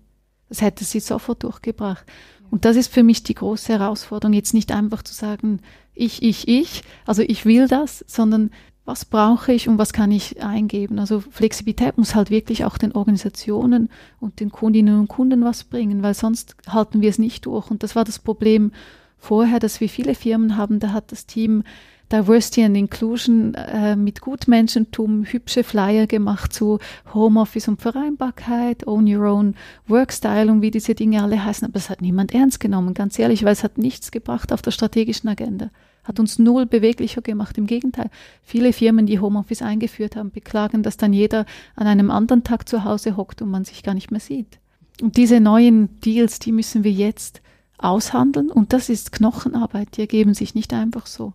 [0.50, 2.05] Das hätte sie sofort durchgebracht.
[2.50, 5.61] Und das ist für mich die große Herausforderung, jetzt nicht einfach zu sagen,
[5.94, 8.50] ich, ich, ich, also ich will das, sondern
[8.85, 10.99] was brauche ich und was kann ich eingeben.
[10.99, 16.03] Also Flexibilität muss halt wirklich auch den Organisationen und den Kundinnen und Kunden was bringen,
[16.03, 17.71] weil sonst halten wir es nicht durch.
[17.71, 18.73] Und das war das Problem
[19.18, 21.62] vorher, dass wir viele Firmen haben, da hat das Team
[22.11, 26.79] Diversity and Inclusion äh, mit Gutmenschentum hübsche Flyer gemacht zu
[27.14, 29.55] Homeoffice und Vereinbarkeit, Own Your Own
[29.87, 31.64] Workstyle und wie diese Dinge alle heißen.
[31.64, 34.73] Aber das hat niemand ernst genommen, ganz ehrlich, weil es hat nichts gebracht auf der
[34.73, 35.71] strategischen Agenda
[36.05, 37.59] hat uns null beweglicher gemacht.
[37.59, 38.11] Im Gegenteil,
[38.43, 42.85] viele Firmen, die Homeoffice eingeführt haben, beklagen, dass dann jeder an einem anderen Tag zu
[42.85, 44.59] Hause hockt und man sich gar nicht mehr sieht.
[45.01, 47.41] Und diese neuen Deals, die müssen wir jetzt
[47.79, 51.33] aushandeln und das ist Knochenarbeit, die ergeben sich nicht einfach so.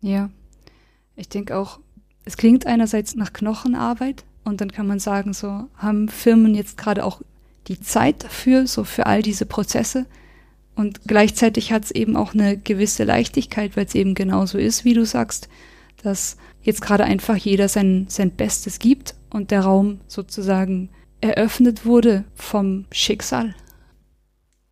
[0.00, 0.30] Ja,
[1.16, 1.80] ich denke auch,
[2.24, 7.04] es klingt einerseits nach Knochenarbeit und dann kann man sagen, so haben Firmen jetzt gerade
[7.04, 7.20] auch
[7.68, 10.06] die Zeit dafür, so für all diese Prozesse.
[10.80, 14.94] Und gleichzeitig hat es eben auch eine gewisse Leichtigkeit, weil es eben genauso ist, wie
[14.94, 15.50] du sagst,
[16.02, 20.88] dass jetzt gerade einfach jeder sein, sein Bestes gibt und der Raum sozusagen
[21.20, 23.54] eröffnet wurde vom Schicksal.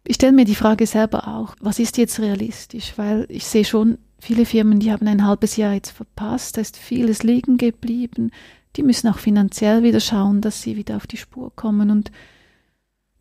[0.06, 2.94] Ich stelle mir die Frage selber auch, was ist jetzt realistisch?
[2.96, 6.78] Weil ich sehe schon viele Firmen, die haben ein halbes Jahr jetzt verpasst, da ist
[6.78, 8.30] vieles liegen geblieben.
[8.76, 12.10] Die müssen auch finanziell wieder schauen, dass sie wieder auf die Spur kommen und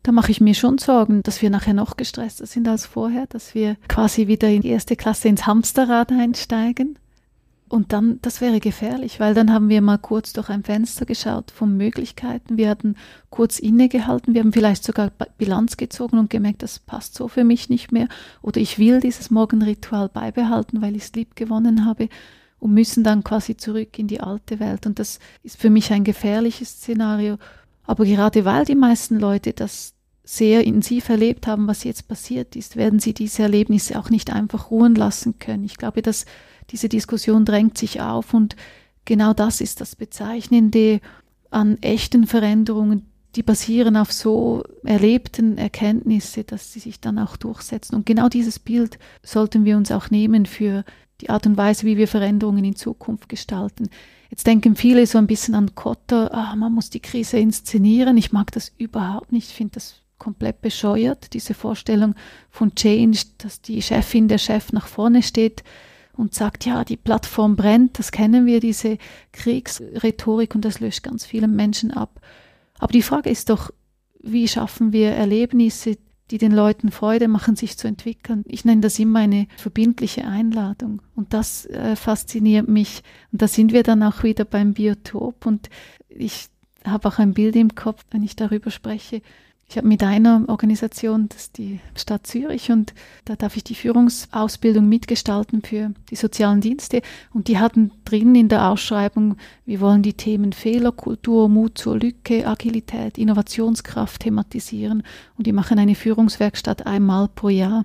[0.08, 3.54] da mache ich mir schon Sorgen, dass wir nachher noch gestresster sind als vorher, dass
[3.54, 6.98] wir quasi wieder in die erste Klasse ins Hamsterrad einsteigen.
[7.68, 11.50] Und dann, das wäre gefährlich, weil dann haben wir mal kurz durch ein Fenster geschaut
[11.50, 12.56] von Möglichkeiten.
[12.56, 12.96] Wir hatten
[13.28, 17.68] kurz innegehalten, wir haben vielleicht sogar Bilanz gezogen und gemerkt, das passt so für mich
[17.68, 18.08] nicht mehr.
[18.40, 22.08] Oder ich will dieses Morgenritual beibehalten, weil ich es lieb gewonnen habe
[22.60, 24.86] und müssen dann quasi zurück in die alte Welt.
[24.86, 27.36] Und das ist für mich ein gefährliches Szenario.
[27.84, 29.94] Aber gerade weil die meisten Leute das
[30.30, 34.70] sehr intensiv erlebt haben, was jetzt passiert ist, werden sie diese Erlebnisse auch nicht einfach
[34.70, 35.64] ruhen lassen können.
[35.64, 36.26] Ich glaube, dass
[36.68, 38.54] diese Diskussion drängt sich auf und
[39.06, 41.00] genau das ist das Bezeichnende
[41.48, 47.94] an echten Veränderungen, die basieren auf so erlebten Erkenntnisse, dass sie sich dann auch durchsetzen.
[47.94, 50.84] Und genau dieses Bild sollten wir uns auch nehmen für
[51.22, 53.88] die Art und Weise, wie wir Veränderungen in Zukunft gestalten.
[54.28, 58.18] Jetzt denken viele so ein bisschen an Kotter, ah, man muss die Krise inszenieren.
[58.18, 59.48] Ich mag das überhaupt nicht.
[59.48, 62.14] Ich finde das komplett bescheuert, diese Vorstellung
[62.50, 65.62] von Change, dass die Chefin, der Chef nach vorne steht
[66.12, 68.98] und sagt, ja, die Plattform brennt, das kennen wir, diese
[69.32, 72.20] Kriegsrhetorik und das löscht ganz viele Menschen ab.
[72.78, 73.70] Aber die Frage ist doch,
[74.20, 75.96] wie schaffen wir Erlebnisse,
[76.30, 78.44] die den Leuten Freude machen, sich zu entwickeln.
[78.46, 81.00] Ich nenne das immer eine verbindliche Einladung.
[81.14, 83.02] Und das äh, fasziniert mich.
[83.32, 85.46] Und da sind wir dann auch wieder beim Biotop.
[85.46, 85.70] Und
[86.08, 86.48] ich
[86.84, 89.22] habe auch ein Bild im Kopf, wenn ich darüber spreche.
[89.70, 92.94] Ich habe mit einer Organisation, das ist die Stadt Zürich, und
[93.26, 97.02] da darf ich die Führungsausbildung mitgestalten für die sozialen Dienste.
[97.34, 102.46] Und die hatten drin in der Ausschreibung, wir wollen die Themen Fehlerkultur, Mut zur Lücke,
[102.46, 105.02] Agilität, Innovationskraft thematisieren.
[105.36, 107.84] Und die machen eine Führungswerkstatt einmal pro Jahr.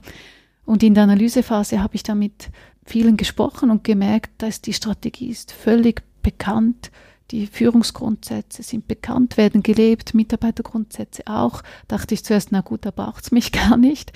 [0.65, 2.49] Und in der Analysephase habe ich da mit
[2.85, 6.91] vielen gesprochen und gemerkt, dass die Strategie ist völlig bekannt
[7.33, 11.63] die Führungsgrundsätze sind bekannt, werden gelebt, Mitarbeitergrundsätze auch.
[11.87, 14.13] Dachte ich zuerst, na gut, da braucht es mich gar nicht.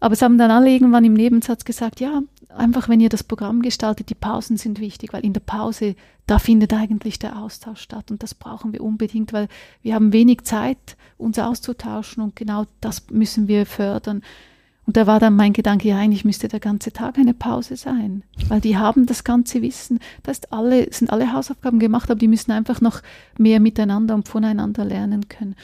[0.00, 3.60] Aber es haben dann alle irgendwann im Nebensatz gesagt, ja, einfach wenn ihr das Programm
[3.60, 8.10] gestaltet, die Pausen sind wichtig, weil in der Pause, da findet eigentlich der Austausch statt
[8.10, 9.48] und das brauchen wir unbedingt, weil
[9.82, 14.22] wir haben wenig Zeit, uns auszutauschen und genau das müssen wir fördern.
[14.86, 18.22] Und da war dann mein Gedanke, ja, eigentlich müsste der ganze Tag eine Pause sein,
[18.48, 22.28] weil die haben das ganze Wissen, da ist alle, sind alle Hausaufgaben gemacht, aber die
[22.28, 23.00] müssen einfach noch
[23.38, 25.56] mehr miteinander und voneinander lernen können.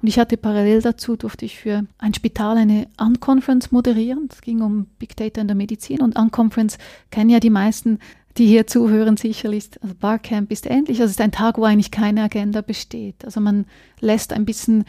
[0.00, 4.28] Und ich hatte parallel dazu, durfte ich für ein Spital eine Unconference moderieren.
[4.32, 6.76] Es ging um Big Data in der Medizin und Unconference
[7.10, 8.00] kennen ja die meisten,
[8.36, 9.70] die hier zuhören, sicherlich.
[9.80, 11.00] Also Barcamp ist ähnlich.
[11.00, 13.24] Also es ist ein Tag, wo eigentlich keine Agenda besteht.
[13.24, 13.66] Also man
[14.00, 14.84] lässt ein bisschen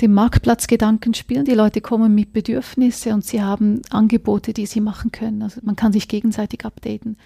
[0.00, 1.44] dem Marktplatzgedanken spielen.
[1.44, 5.42] Die Leute kommen mit Bedürfnisse und sie haben Angebote, die sie machen können.
[5.42, 7.16] Also man kann sich gegenseitig updaten.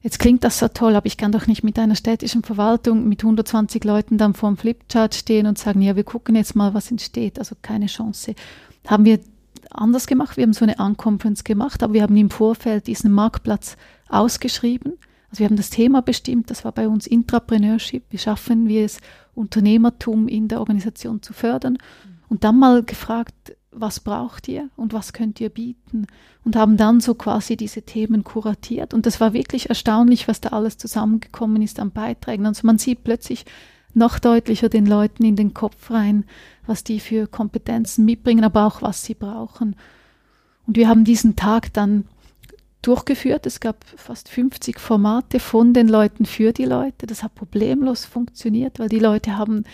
[0.00, 3.22] Jetzt klingt das so toll, aber ich kann doch nicht mit einer städtischen Verwaltung mit
[3.22, 6.90] 120 Leuten dann vor dem Flipchart stehen und sagen, ja, wir gucken jetzt mal, was
[6.90, 7.38] entsteht.
[7.38, 8.34] Also keine Chance.
[8.86, 9.20] Haben wir
[9.70, 10.36] anders gemacht.
[10.36, 13.76] Wir haben so eine Unconference gemacht, aber wir haben im Vorfeld diesen Marktplatz
[14.08, 14.94] ausgeschrieben.
[15.30, 18.04] Also wir haben das Thema bestimmt, das war bei uns Intrapreneurship.
[18.10, 18.98] Wie schaffen wir es,
[19.34, 21.78] Unternehmertum in der Organisation zu fördern?
[22.28, 26.06] Und dann mal gefragt, was braucht ihr und was könnt ihr bieten?
[26.44, 28.94] Und haben dann so quasi diese Themen kuratiert.
[28.94, 32.46] Und das war wirklich erstaunlich, was da alles zusammengekommen ist an Beiträgen.
[32.46, 33.44] Also man sieht plötzlich
[33.94, 36.24] noch deutlicher den Leuten in den Kopf rein,
[36.66, 39.76] was die für Kompetenzen mitbringen, aber auch was sie brauchen.
[40.66, 42.04] Und wir haben diesen Tag dann
[42.82, 43.46] durchgeführt.
[43.46, 47.06] Es gab fast 50 Formate von den Leuten für die Leute.
[47.06, 49.64] Das hat problemlos funktioniert, weil die Leute haben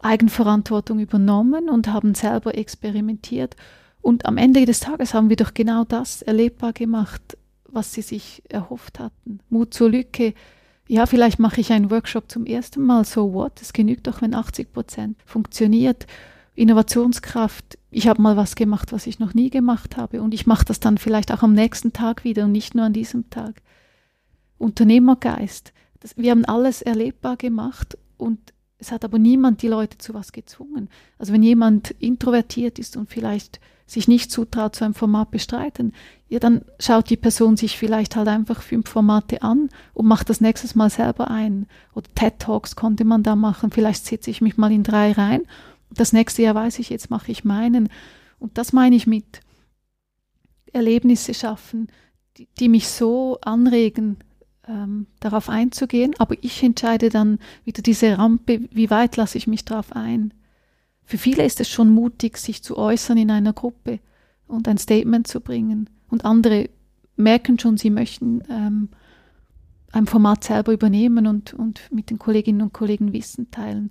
[0.00, 3.56] Eigenverantwortung übernommen und haben selber experimentiert.
[4.02, 7.38] Und am Ende des Tages haben wir doch genau das erlebbar gemacht,
[7.70, 9.40] was sie sich erhofft hatten.
[9.48, 10.34] Mut zur Lücke.
[10.86, 13.62] Ja, vielleicht mache ich einen Workshop zum ersten Mal, so what?
[13.62, 16.06] Es genügt doch, wenn 80 Prozent funktioniert.
[16.56, 20.64] Innovationskraft, ich habe mal was gemacht, was ich noch nie gemacht habe und ich mache
[20.64, 23.60] das dann vielleicht auch am nächsten Tag wieder und nicht nur an diesem Tag.
[24.58, 28.38] Unternehmergeist, das, wir haben alles erlebbar gemacht und
[28.78, 30.88] es hat aber niemand die Leute zu was gezwungen.
[31.18, 35.92] Also wenn jemand introvertiert ist und vielleicht sich nicht zutraut, so ein Format bestreiten,
[36.28, 40.40] ja, dann schaut die Person sich vielleicht halt einfach fünf Formate an und macht das
[40.40, 41.66] nächstes Mal selber ein.
[41.94, 43.70] Oder TED Talks konnte man da machen.
[43.70, 45.42] Vielleicht setze ich mich mal in drei rein
[45.94, 47.88] das nächste Jahr weiß ich, jetzt mache ich meinen.
[48.38, 49.40] Und das meine ich mit
[50.72, 51.88] Erlebnisse schaffen,
[52.36, 54.18] die, die mich so anregen,
[54.66, 56.14] ähm, darauf einzugehen.
[56.18, 60.34] Aber ich entscheide dann wieder diese Rampe, wie weit lasse ich mich darauf ein.
[61.04, 64.00] Für viele ist es schon mutig, sich zu äußern in einer Gruppe
[64.46, 65.90] und ein Statement zu bringen.
[66.08, 66.70] Und andere
[67.16, 68.88] merken schon, sie möchten ähm,
[69.92, 73.90] ein Format selber übernehmen und, und mit den Kolleginnen und Kollegen Wissen teilen.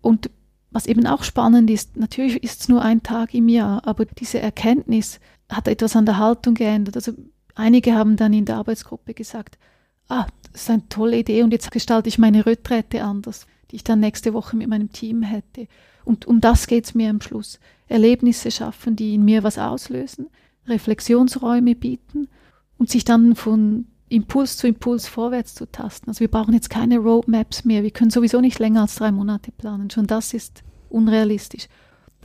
[0.00, 0.30] Und
[0.72, 4.40] was eben auch spannend ist, natürlich ist es nur ein Tag im Jahr, aber diese
[4.40, 6.96] Erkenntnis hat etwas an der Haltung geändert.
[6.96, 7.12] Also
[7.54, 9.58] einige haben dann in der Arbeitsgruppe gesagt,
[10.08, 13.84] ah, das ist eine tolle Idee und jetzt gestalte ich meine Retrette anders, die ich
[13.84, 15.68] dann nächste Woche mit meinem Team hätte.
[16.04, 17.60] Und um das geht es mir am Schluss.
[17.88, 20.28] Erlebnisse schaffen, die in mir was auslösen,
[20.66, 22.28] Reflexionsräume bieten
[22.78, 26.10] und sich dann von Impuls zu Impuls vorwärts zu tasten.
[26.10, 27.82] Also wir brauchen jetzt keine Roadmaps mehr.
[27.82, 29.90] Wir können sowieso nicht länger als drei Monate planen.
[29.90, 31.68] Schon das ist unrealistisch.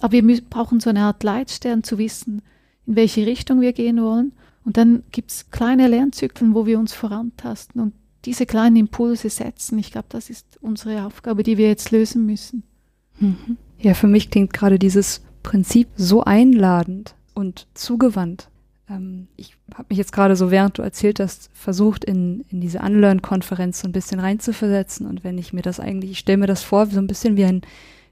[0.01, 2.41] Aber wir brauchen so eine Art Leitstern zu wissen,
[2.85, 4.33] in welche Richtung wir gehen wollen.
[4.65, 7.93] Und dann gibt es kleine Lernzyklen, wo wir uns vorantasten und
[8.25, 9.79] diese kleinen Impulse setzen.
[9.79, 12.63] Ich glaube, das ist unsere Aufgabe, die wir jetzt lösen müssen.
[13.19, 13.57] Mhm.
[13.79, 18.49] Ja, für mich klingt gerade dieses Prinzip so einladend und zugewandt.
[18.89, 22.79] Ähm, ich habe mich jetzt gerade so, während du erzählt hast, versucht, in, in diese
[22.79, 25.07] Unlearn-Konferenz so ein bisschen reinzuversetzen.
[25.07, 27.45] Und wenn ich mir das eigentlich, ich stelle mir das vor, so ein bisschen wie
[27.45, 27.61] ein,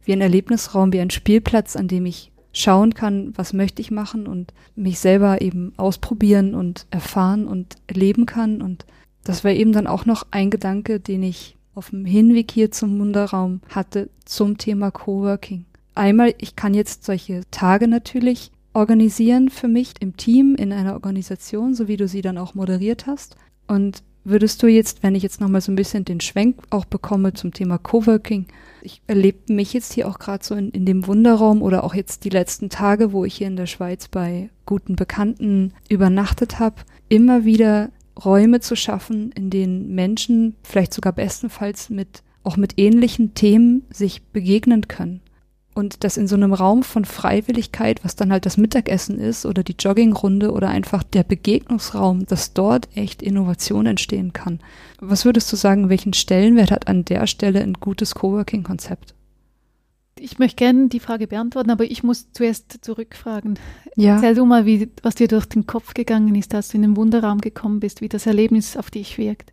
[0.03, 4.27] wie ein Erlebnisraum, wie ein Spielplatz, an dem ich schauen kann, was möchte ich machen
[4.27, 8.61] und mich selber eben ausprobieren und erfahren und erleben kann.
[8.61, 8.85] Und
[9.23, 12.97] das war eben dann auch noch ein Gedanke, den ich auf dem Hinweg hier zum
[12.99, 15.65] Wunderraum hatte zum Thema Coworking.
[15.93, 21.73] einmal, ich kann jetzt solche Tage natürlich organisieren für mich im Team, in einer Organisation,
[21.73, 23.37] so wie du sie dann auch moderiert hast.
[23.67, 27.33] Und würdest du jetzt, wenn ich jetzt nochmal so ein bisschen den Schwenk auch bekomme
[27.33, 28.47] zum Thema Coworking,
[28.81, 32.23] ich erlebe mich jetzt hier auch gerade so in, in dem Wunderraum oder auch jetzt
[32.23, 36.75] die letzten Tage, wo ich hier in der Schweiz bei guten Bekannten übernachtet habe,
[37.09, 37.89] immer wieder
[38.23, 44.21] Räume zu schaffen, in denen Menschen vielleicht sogar bestenfalls mit auch mit ähnlichen Themen sich
[44.21, 45.21] begegnen können.
[45.75, 49.61] Und das in so einem Raum von Freiwilligkeit, was dann halt das Mittagessen ist oder
[49.61, 54.61] die Joggingrunde oder einfach der Begegnungsraum, dass dort echt Innovation entstehen kann.
[55.01, 59.15] Was würdest du sagen, welchen Stellenwert hat an der Stelle ein gutes Coworking-Konzept?
[60.17, 63.59] Ich möchte gerne die Frage beantworten, aber ich muss zuerst zurückfragen.
[63.97, 64.15] Ja.
[64.15, 66.95] Erzähl du mal, wie, was dir durch den Kopf gegangen ist, als du in den
[66.95, 69.51] Wunderraum gekommen bist, wie das Erlebnis auf dich wirkt.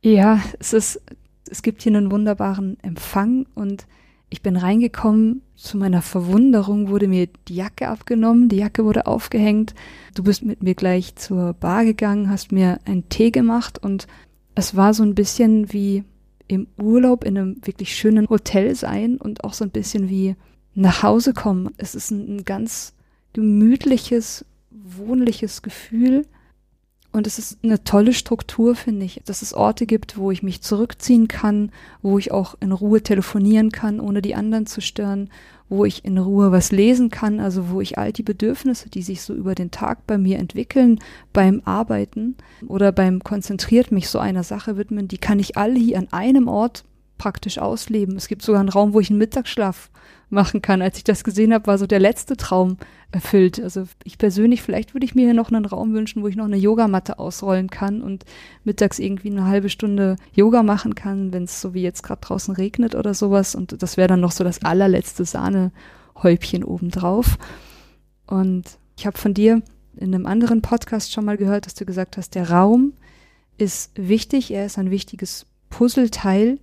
[0.00, 1.02] Ja, es ist,
[1.50, 3.86] es gibt hier einen wunderbaren Empfang und
[4.36, 9.74] ich bin reingekommen, zu meiner Verwunderung wurde mir die Jacke abgenommen, die Jacke wurde aufgehängt.
[10.14, 14.06] Du bist mit mir gleich zur Bar gegangen, hast mir einen Tee gemacht und
[14.54, 16.04] es war so ein bisschen wie
[16.48, 20.36] im Urlaub in einem wirklich schönen Hotel sein und auch so ein bisschen wie
[20.74, 21.70] nach Hause kommen.
[21.78, 22.92] Es ist ein, ganz
[23.32, 26.26] gemütliches, wohnliches Gefühl
[27.16, 30.60] und es ist eine tolle Struktur, finde ich, dass es Orte gibt, wo ich mich
[30.60, 35.30] zurückziehen kann, wo ich auch in Ruhe telefonieren kann, ohne die anderen zu stören,
[35.70, 39.22] wo ich in Ruhe was lesen kann, also wo ich all die Bedürfnisse, die sich
[39.22, 41.00] so über den Tag bei mir entwickeln,
[41.32, 42.36] beim Arbeiten
[42.68, 46.48] oder beim konzentriert mich so einer Sache widmen, die kann ich alle hier an einem
[46.48, 46.84] Ort
[47.16, 48.16] praktisch ausleben.
[48.16, 49.90] Es gibt sogar einen Raum, wo ich einen Mittagsschlaf
[50.28, 50.82] machen kann.
[50.82, 52.76] Als ich das gesehen habe, war so der letzte Traum
[53.16, 53.58] erfüllt.
[53.60, 56.44] Also ich persönlich, vielleicht würde ich mir hier noch einen Raum wünschen, wo ich noch
[56.44, 58.26] eine Yogamatte ausrollen kann und
[58.62, 62.54] mittags irgendwie eine halbe Stunde Yoga machen kann, wenn es so wie jetzt gerade draußen
[62.54, 63.54] regnet oder sowas.
[63.54, 67.38] Und das wäre dann noch so das allerletzte Sahnehäubchen obendrauf.
[68.26, 68.64] Und
[68.98, 69.62] ich habe von dir
[69.96, 72.92] in einem anderen Podcast schon mal gehört, dass du gesagt hast, der Raum
[73.56, 76.58] ist wichtig, er ist ein wichtiges Puzzleteil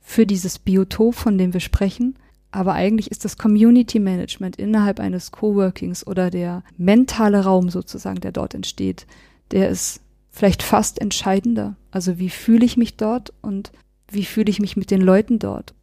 [0.00, 2.16] für dieses Biotop, von dem wir sprechen.
[2.50, 8.32] Aber eigentlich ist das Community Management innerhalb eines Coworkings oder der mentale Raum sozusagen, der
[8.32, 9.06] dort entsteht,
[9.50, 11.76] der ist vielleicht fast entscheidender.
[11.90, 13.72] Also wie fühle ich mich dort und
[14.10, 15.74] wie fühle ich mich mit den Leuten dort?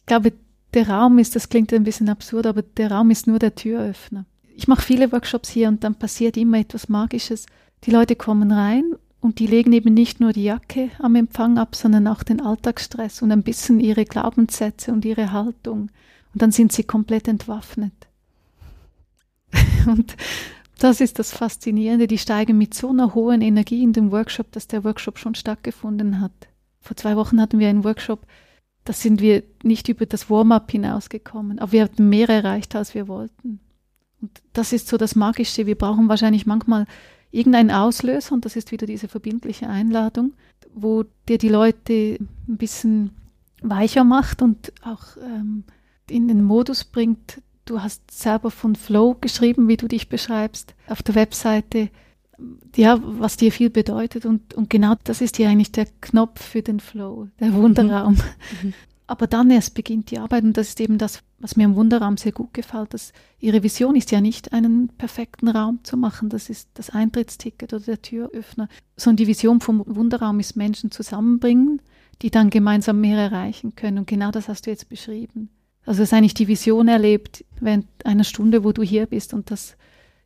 [0.00, 0.32] Ich glaube,
[0.74, 4.26] der Raum ist, das klingt ein bisschen absurd, aber der Raum ist nur der Türöffner.
[4.56, 7.46] Ich mache viele Workshops hier und dann passiert immer etwas Magisches.
[7.84, 11.74] Die Leute kommen rein und die legen eben nicht nur die Jacke am Empfang ab,
[11.74, 15.90] sondern auch den Alltagsstress und ein bisschen ihre Glaubenssätze und ihre Haltung.
[16.32, 17.92] Und dann sind sie komplett entwaffnet.
[19.86, 20.16] und
[20.78, 22.06] das ist das Faszinierende.
[22.06, 26.20] Die steigen mit so einer hohen Energie in den Workshop, dass der Workshop schon stattgefunden
[26.20, 26.32] hat.
[26.80, 28.24] Vor zwei Wochen hatten wir einen Workshop,
[28.84, 33.08] da sind wir nicht über das Warm-up hinausgekommen, aber wir hatten mehr erreicht, als wir
[33.08, 33.60] wollten.
[34.22, 35.66] Und das ist so das Magische.
[35.66, 36.86] Wir brauchen wahrscheinlich manchmal
[37.30, 40.32] irgendeinen Auslöser, und das ist wieder diese verbindliche Einladung,
[40.74, 43.10] wo dir die Leute ein bisschen
[43.62, 45.64] weicher macht und auch ähm,
[46.08, 47.42] in den Modus bringt.
[47.64, 51.90] Du hast selber von Flow geschrieben, wie du dich beschreibst, auf der Webseite.
[52.76, 54.24] Ja, was dir viel bedeutet.
[54.24, 58.16] Und, und genau das ist hier eigentlich der Knopf für den Flow, der Wunderraum.
[58.62, 58.74] Mhm.
[59.08, 62.18] Aber dann erst beginnt die Arbeit und das ist eben das, was mir am Wunderraum
[62.18, 62.92] sehr gut gefällt.
[62.92, 67.72] Dass ihre Vision ist ja nicht, einen perfekten Raum zu machen, das ist das Eintrittsticket
[67.72, 71.80] oder der Türöffner, sondern die Vision vom Wunderraum ist Menschen zusammenbringen,
[72.20, 73.98] die dann gemeinsam mehr erreichen können.
[73.98, 75.48] Und genau das hast du jetzt beschrieben.
[75.86, 79.32] Also dass eigentlich die Vision erlebt während einer Stunde, wo du hier bist.
[79.32, 79.74] Und das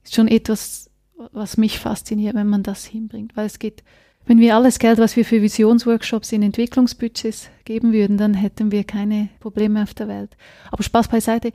[0.02, 0.90] ist schon etwas,
[1.30, 3.36] was mich fasziniert, wenn man das hinbringt.
[3.36, 3.84] Weil es geht,
[4.26, 8.84] wenn wir alles Geld, was wir für Visionsworkshops in Entwicklungsbudgets geben würden, dann hätten wir
[8.84, 10.36] keine Probleme auf der Welt.
[10.70, 11.52] Aber Spaß beiseite.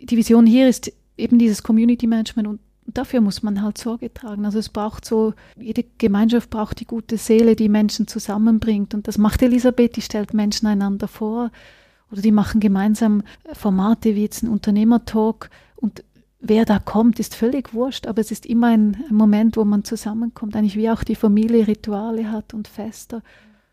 [0.00, 4.44] Die Vision hier ist eben dieses Community Management und dafür muss man halt Sorge tragen.
[4.44, 8.94] Also es braucht so, jede Gemeinschaft braucht die gute Seele, die Menschen zusammenbringt.
[8.94, 11.50] Und das macht Elisabeth, die stellt Menschen einander vor
[12.10, 16.04] oder die machen gemeinsam Formate wie jetzt ein Unternehmertalk und
[16.46, 20.54] wer da kommt, ist völlig wurscht, aber es ist immer ein, Moment, wo man zusammenkommt,
[20.54, 23.22] eigentlich wie auch die Familie Rituale hat und Feste.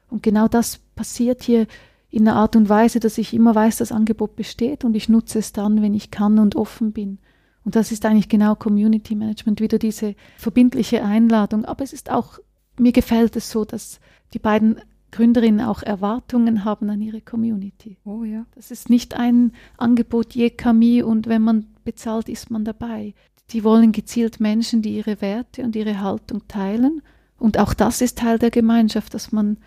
[0.09, 1.67] Und genau das passiert hier
[2.09, 5.39] in einer Art und Weise, dass ich immer weiß, das Angebot besteht und ich nutze
[5.39, 7.19] es dann, wenn ich kann und offen bin.
[7.63, 11.65] Und das ist eigentlich genau Community Management, wieder diese verbindliche Einladung.
[11.65, 12.39] Aber es ist auch,
[12.77, 13.99] mir gefällt es so, dass
[14.33, 17.97] die beiden Gründerinnen auch Erwartungen haben an ihre Community.
[18.05, 18.45] Oh ja.
[18.55, 23.13] Das ist nicht ein Angebot je Camille und wenn man bezahlt, ist man dabei.
[23.51, 27.01] Die wollen gezielt Menschen, die ihre Werte und ihre Haltung teilen.
[27.37, 29.57] Und auch das ist Teil der Gemeinschaft, dass man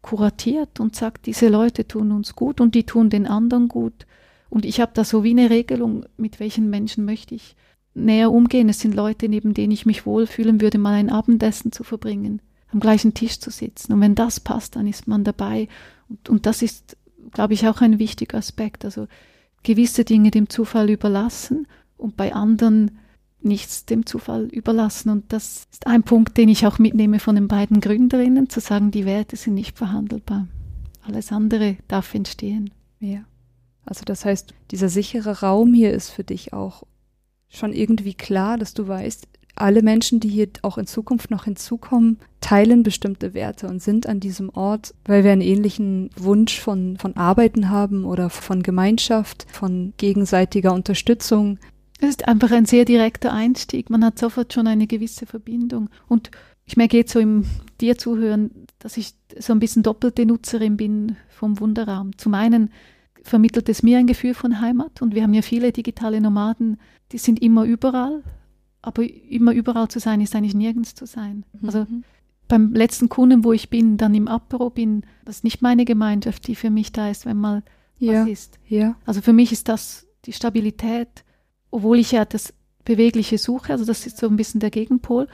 [0.00, 4.06] kuratiert und sagt, diese Leute tun uns gut und die tun den anderen gut.
[4.50, 7.56] Und ich habe da so wie eine Regelung, mit welchen Menschen möchte ich
[7.94, 8.68] näher umgehen.
[8.68, 12.40] Es sind Leute, neben denen ich mich wohlfühlen würde, mal ein Abendessen zu verbringen,
[12.74, 13.92] am gleichen Tisch zu sitzen.
[13.92, 15.68] Und wenn das passt, dann ist man dabei.
[16.08, 16.96] Und, und das ist,
[17.32, 18.84] glaube ich, auch ein wichtiger Aspekt.
[18.84, 19.06] Also
[19.62, 21.66] gewisse Dinge dem Zufall überlassen
[21.96, 22.98] und bei anderen
[23.40, 25.10] nichts dem Zufall überlassen.
[25.10, 28.90] Und das ist ein Punkt, den ich auch mitnehme von den beiden Gründerinnen, zu sagen,
[28.90, 30.48] die Werte sind nicht verhandelbar.
[31.02, 32.70] Alles andere darf entstehen.
[33.00, 33.24] Ja.
[33.84, 36.84] Also das heißt, dieser sichere Raum hier ist für dich auch
[37.50, 42.18] schon irgendwie klar, dass du weißt, alle Menschen, die hier auch in Zukunft noch hinzukommen,
[42.40, 47.16] teilen bestimmte Werte und sind an diesem Ort, weil wir einen ähnlichen Wunsch von, von
[47.16, 51.58] Arbeiten haben oder von Gemeinschaft, von gegenseitiger Unterstützung.
[52.00, 53.90] Es ist einfach ein sehr direkter Einstieg.
[53.90, 55.88] Man hat sofort schon eine gewisse Verbindung.
[56.08, 56.30] Und
[56.66, 57.44] ich merke jetzt so im
[57.80, 62.16] dir zuhören, dass ich so ein bisschen doppelte Nutzerin bin vom Wunderraum.
[62.18, 62.70] Zum einen
[63.22, 66.78] vermittelt es mir ein Gefühl von Heimat und wir haben ja viele digitale Nomaden,
[67.12, 68.22] die sind immer überall,
[68.84, 71.44] aber immer überall zu sein ist eigentlich nirgends zu sein.
[71.52, 71.66] Mhm.
[71.66, 71.86] Also
[72.48, 76.46] beim letzten Kunden, wo ich bin, dann im Apero bin, das ist nicht meine Gemeinschaft,
[76.46, 77.62] die für mich da ist, wenn mal
[77.98, 78.22] ja.
[78.22, 78.58] was ist.
[78.68, 78.96] Ja.
[79.06, 81.24] Also für mich ist das die Stabilität,
[81.70, 82.52] obwohl ich ja das
[82.84, 85.26] Bewegliche suche, also das ist so ein bisschen der Gegenpol.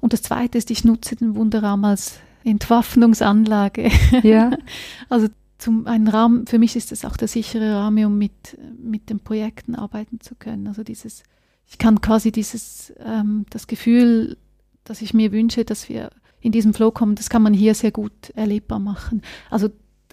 [0.00, 3.90] Und das Zweite ist, ich nutze den Wunderraum als Entwaffnungsanlage.
[4.22, 4.50] Ja.
[5.08, 5.28] also
[5.58, 9.20] zum einen Raum, für mich ist es auch der sichere Rahmen, um mit, mit den
[9.20, 10.66] Projekten arbeiten zu können.
[10.66, 11.22] Also dieses,
[11.70, 14.36] ich kann quasi dieses, ähm, das Gefühl,
[14.84, 16.10] das ich mir wünsche, dass wir
[16.40, 19.22] in diesem Flow kommen, das kann man hier sehr gut erlebbar machen.
[19.50, 19.68] Also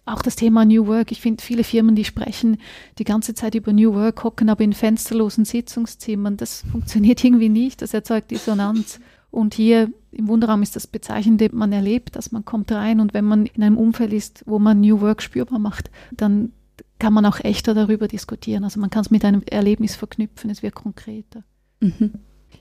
[0.06, 1.12] auch das Thema New Work.
[1.12, 2.58] Ich finde viele Firmen, die sprechen
[3.00, 6.38] die ganze Zeit über New Work, hocken aber in fensterlosen Sitzungszimmern.
[6.38, 7.82] Das funktioniert irgendwie nicht.
[7.82, 9.00] Das erzeugt Dissonanz.
[9.32, 13.26] Und hier im Wunderraum ist das Bezeichnende, man erlebt dass man kommt rein und wenn
[13.26, 16.54] man in einem Umfeld ist, wo man New Work spürbar macht, dann
[17.00, 18.64] kann man auch echter darüber diskutieren.
[18.64, 21.44] Also man kann es mit einem Erlebnis verknüpfen, es wird konkreter.
[21.80, 22.14] Mhm.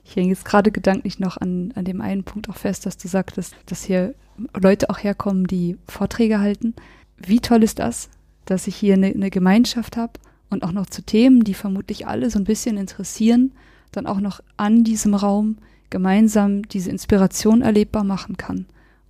[0.03, 3.07] Ich hänge jetzt gerade gedanklich noch an, an dem einen Punkt auch fest, dass du
[3.07, 4.15] sagtest, dass hier
[4.59, 6.75] Leute auch herkommen, die Vorträge halten.
[7.17, 8.09] Wie toll ist das,
[8.45, 10.13] dass ich hier eine, eine Gemeinschaft habe
[10.49, 13.53] und auch noch zu Themen, die vermutlich alle so ein bisschen interessieren,
[13.91, 15.57] dann auch noch an diesem Raum
[15.89, 18.67] gemeinsam diese Inspiration erlebbar machen kann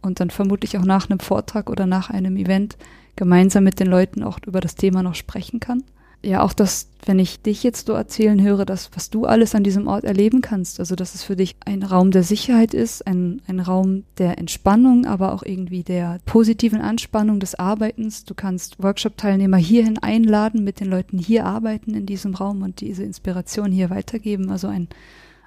[0.08, 2.78] und dann vermutlich auch nach einem Vortrag oder nach einem Event
[3.16, 5.84] gemeinsam mit den Leuten auch über das Thema noch sprechen kann.
[6.24, 9.64] Ja, auch das, wenn ich dich jetzt so erzählen höre, das, was du alles an
[9.64, 13.41] diesem Ort erleben kannst, also dass es für dich ein Raum der Sicherheit ist, ein,
[13.47, 18.26] ein Raum der Entspannung, aber auch irgendwie der positiven Anspannung des Arbeitens.
[18.26, 23.03] Du kannst Workshop-Teilnehmer hierhin einladen, mit den Leuten hier arbeiten in diesem Raum und diese
[23.03, 24.49] Inspiration hier weitergeben.
[24.49, 24.88] Also ein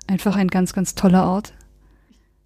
[0.07, 1.53] einfach ein ganz, ganz toller Ort.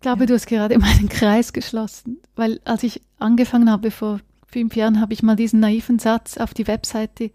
[0.04, 4.76] Ich glaube, du hast gerade meinen Kreis geschlossen, weil als ich angefangen habe vor fünf
[4.76, 7.30] Jahren, habe ich mal diesen naiven Satz auf die Webseite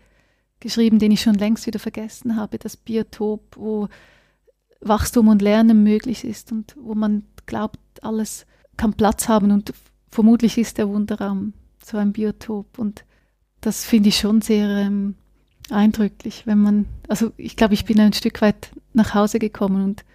[0.60, 3.88] geschrieben, den ich schon längst wieder vergessen habe, das Biotop, wo
[4.82, 8.46] Wachstum und Lernen möglich ist und wo man glaubt, alles
[8.78, 9.74] kann Platz haben und
[10.12, 11.54] vermutlich ist der Wunderraum
[11.84, 12.78] so ein Biotop.
[12.78, 13.04] Und
[13.62, 15.16] das finde ich schon sehr ähm,
[15.72, 20.06] eindrücklich, wenn man, also ich glaube, ich bin ein Stück weit nach Hause gekommen und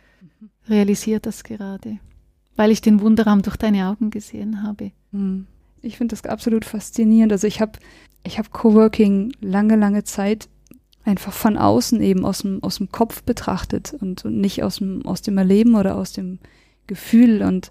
[0.69, 1.99] realisiert das gerade,
[2.57, 4.93] weil ich den Wunderraum durch deine Augen gesehen habe.
[5.13, 5.47] Hm.
[5.83, 7.33] Ich finde das absolut faszinierend.
[7.33, 7.79] Also ich habe
[8.25, 10.49] ich hab Coworking lange, lange Zeit
[11.05, 15.05] einfach von außen eben aus dem, aus dem Kopf betrachtet und, und nicht aus dem,
[15.05, 16.39] aus dem Erleben oder aus dem
[16.87, 17.43] Gefühl.
[17.43, 17.71] Und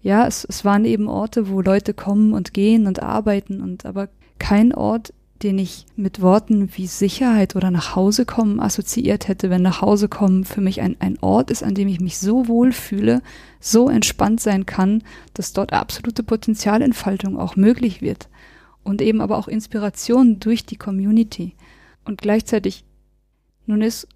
[0.00, 4.08] ja, es, es waren eben Orte, wo Leute kommen und gehen und arbeiten und aber
[4.38, 5.12] kein Ort,
[5.42, 10.08] den ich mit Worten wie Sicherheit oder nach Hause kommen assoziiert hätte, wenn nach Hause
[10.08, 13.22] kommen für mich ein, ein Ort ist, an dem ich mich so wohl fühle,
[13.60, 15.02] so entspannt sein kann,
[15.34, 18.28] dass dort absolute Potenzialentfaltung auch möglich wird.
[18.84, 21.54] Und eben aber auch Inspiration durch die Community.
[22.04, 22.84] Und gleichzeitig,
[23.66, 24.08] nun ist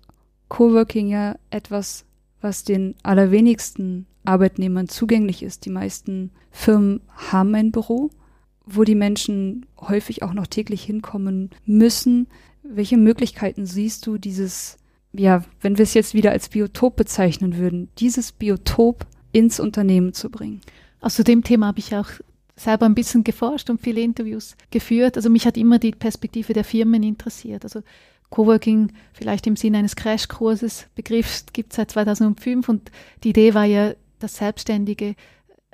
[0.48, 2.04] Coworking ja etwas,
[2.40, 5.64] was den allerwenigsten Arbeitnehmern zugänglich ist.
[5.64, 7.00] Die meisten Firmen
[7.30, 8.10] haben ein Büro
[8.66, 12.26] wo die Menschen häufig auch noch täglich hinkommen müssen.
[12.62, 14.76] Welche Möglichkeiten siehst du, dieses,
[15.12, 20.30] ja, wenn wir es jetzt wieder als Biotop bezeichnen würden, dieses Biotop ins Unternehmen zu
[20.30, 20.60] bringen?
[21.00, 22.08] Also zu dem Thema habe ich auch
[22.56, 25.16] selber ein bisschen geforscht und viele Interviews geführt.
[25.16, 27.64] Also mich hat immer die Perspektive der Firmen interessiert.
[27.64, 27.82] Also
[28.30, 32.90] Coworking vielleicht im Sinne eines Crashkurses, Begriff gibt es seit 2005 und
[33.22, 35.14] die Idee war ja, dass Selbstständige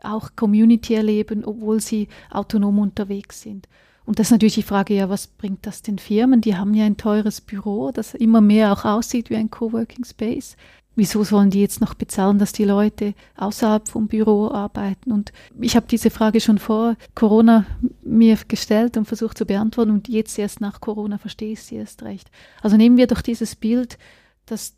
[0.05, 3.69] auch Community erleben, obwohl sie autonom unterwegs sind.
[4.05, 6.41] Und das ist natürlich die Frage, ja, was bringt das den Firmen?
[6.41, 10.57] Die haben ja ein teures Büro, das immer mehr auch aussieht wie ein Coworking Space.
[10.95, 15.11] Wieso sollen die jetzt noch bezahlen, dass die Leute außerhalb vom Büro arbeiten?
[15.13, 17.65] Und ich habe diese Frage schon vor Corona
[18.03, 22.03] mir gestellt und versucht zu beantworten und jetzt erst nach Corona verstehe ich sie erst
[22.03, 22.31] recht.
[22.61, 23.97] Also nehmen wir doch dieses Bild,
[24.45, 24.75] dass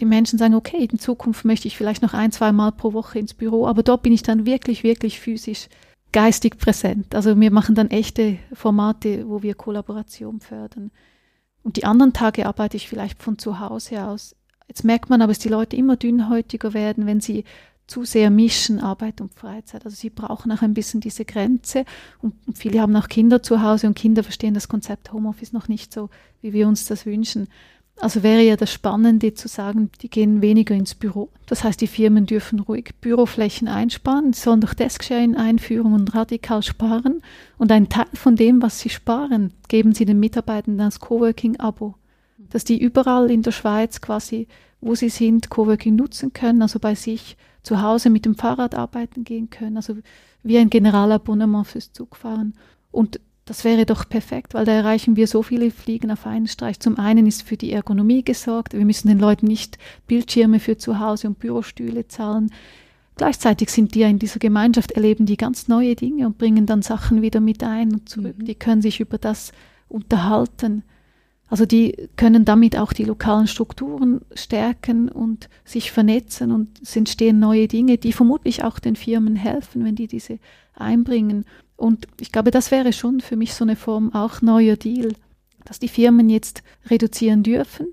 [0.00, 3.18] die Menschen sagen, okay, in Zukunft möchte ich vielleicht noch ein, zwei Mal pro Woche
[3.18, 5.68] ins Büro, aber dort bin ich dann wirklich, wirklich physisch
[6.12, 7.14] geistig präsent.
[7.14, 10.90] Also wir machen dann echte Formate, wo wir Kollaboration fördern.
[11.62, 14.34] Und die anderen Tage arbeite ich vielleicht von zu Hause aus.
[14.68, 17.44] Jetzt merkt man aber, dass die Leute immer dünnhäutiger werden, wenn sie
[17.86, 19.84] zu sehr mischen, Arbeit und Freizeit.
[19.84, 21.84] Also sie brauchen auch ein bisschen diese Grenze.
[22.20, 25.92] Und viele haben auch Kinder zu Hause und Kinder verstehen das Konzept Homeoffice noch nicht
[25.92, 26.10] so,
[26.42, 27.48] wie wir uns das wünschen.
[28.00, 31.30] Also wäre ja das Spannende zu sagen, die gehen weniger ins Büro.
[31.46, 37.22] Das heißt, die Firmen dürfen ruhig Büroflächen einsparen, sollen durch Desk-Sharing einführen und radikal sparen.
[37.56, 41.96] Und ein Teil von dem, was sie sparen, geben sie den Mitarbeitenden als Coworking-Abo.
[42.50, 44.46] Dass die überall in der Schweiz quasi,
[44.80, 49.24] wo sie sind, Coworking nutzen können, also bei sich zu Hause mit dem Fahrrad arbeiten
[49.24, 49.96] gehen können, also
[50.44, 52.54] wie ein Generalabonnement fürs Zugfahren.
[52.92, 56.80] Und das wäre doch perfekt, weil da erreichen wir so viele Fliegen auf einen Streich.
[56.80, 58.74] Zum einen ist für die Ergonomie gesorgt.
[58.74, 62.52] Wir müssen den Leuten nicht Bildschirme für zu Hause und Bürostühle zahlen.
[63.16, 66.82] Gleichzeitig sind die ja in dieser Gemeinschaft, erleben die ganz neue Dinge und bringen dann
[66.82, 68.36] Sachen wieder mit ein und zurück.
[68.38, 68.44] Mhm.
[68.44, 69.52] Die können sich über das
[69.88, 70.82] unterhalten.
[71.48, 77.38] Also die können damit auch die lokalen Strukturen stärken und sich vernetzen und es entstehen
[77.38, 80.38] neue Dinge, die vermutlich auch den Firmen helfen, wenn die diese
[80.74, 81.46] einbringen.
[81.78, 85.12] Und ich glaube, das wäre schon für mich so eine Form auch neuer Deal,
[85.64, 87.86] dass die Firmen jetzt reduzieren dürfen,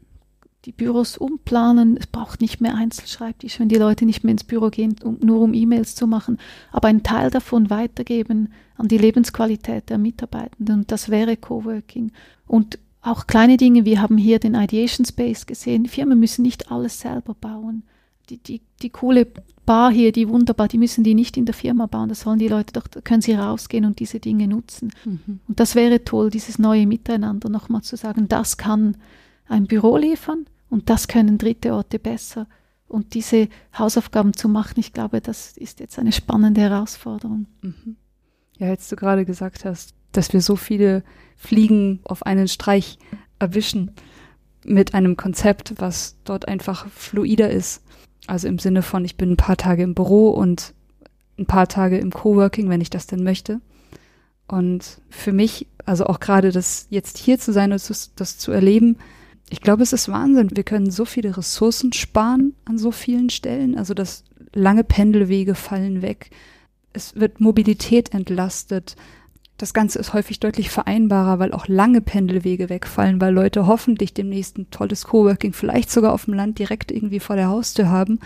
[0.65, 1.95] die Büros umplanen.
[1.95, 5.41] Es braucht nicht mehr Einzelschreibtisch, wenn die Leute nicht mehr ins Büro gehen, um, nur
[5.41, 6.39] um E-Mails zu machen,
[6.71, 10.79] aber einen Teil davon weitergeben an die Lebensqualität der Mitarbeitenden.
[10.79, 12.11] Und das wäre Coworking.
[12.47, 15.85] Und auch kleine Dinge, wir haben hier den Ideation Space gesehen.
[15.85, 17.83] Firmen müssen nicht alles selber bauen.
[18.31, 19.27] Die, die, die coole
[19.65, 22.47] Bar hier, die wunderbar, die müssen die nicht in der Firma bauen, das sollen die
[22.47, 24.91] Leute doch, da können sie rausgehen und diese Dinge nutzen.
[25.05, 25.39] Mhm.
[25.47, 28.97] Und das wäre toll, dieses neue Miteinander nochmal zu sagen, das kann
[29.47, 32.47] ein Büro liefern und das können dritte Orte besser.
[32.87, 37.47] Und diese Hausaufgaben zu machen, ich glaube, das ist jetzt eine spannende Herausforderung.
[37.61, 37.95] Mhm.
[38.57, 41.03] Ja, als du gerade gesagt hast, dass wir so viele
[41.35, 42.99] Fliegen auf einen Streich
[43.39, 43.91] erwischen
[44.63, 47.81] mit einem Konzept, was dort einfach fluider ist
[48.27, 50.73] also im Sinne von, ich bin ein paar Tage im Büro und
[51.37, 53.61] ein paar Tage im Coworking, wenn ich das denn möchte.
[54.47, 58.51] Und für mich, also auch gerade das jetzt hier zu sein und das, das zu
[58.51, 58.97] erleben,
[59.49, 60.55] ich glaube, es ist Wahnsinn.
[60.55, 63.77] Wir können so viele Ressourcen sparen an so vielen Stellen.
[63.77, 64.23] Also das
[64.53, 66.31] lange Pendelwege fallen weg.
[66.93, 68.95] Es wird Mobilität entlastet.
[69.57, 74.57] Das Ganze ist häufig deutlich vereinbarer, weil auch lange Pendelwege wegfallen, weil Leute hoffentlich demnächst
[74.57, 78.19] ein tolles Coworking, vielleicht sogar auf dem Land direkt irgendwie vor der Haustür haben.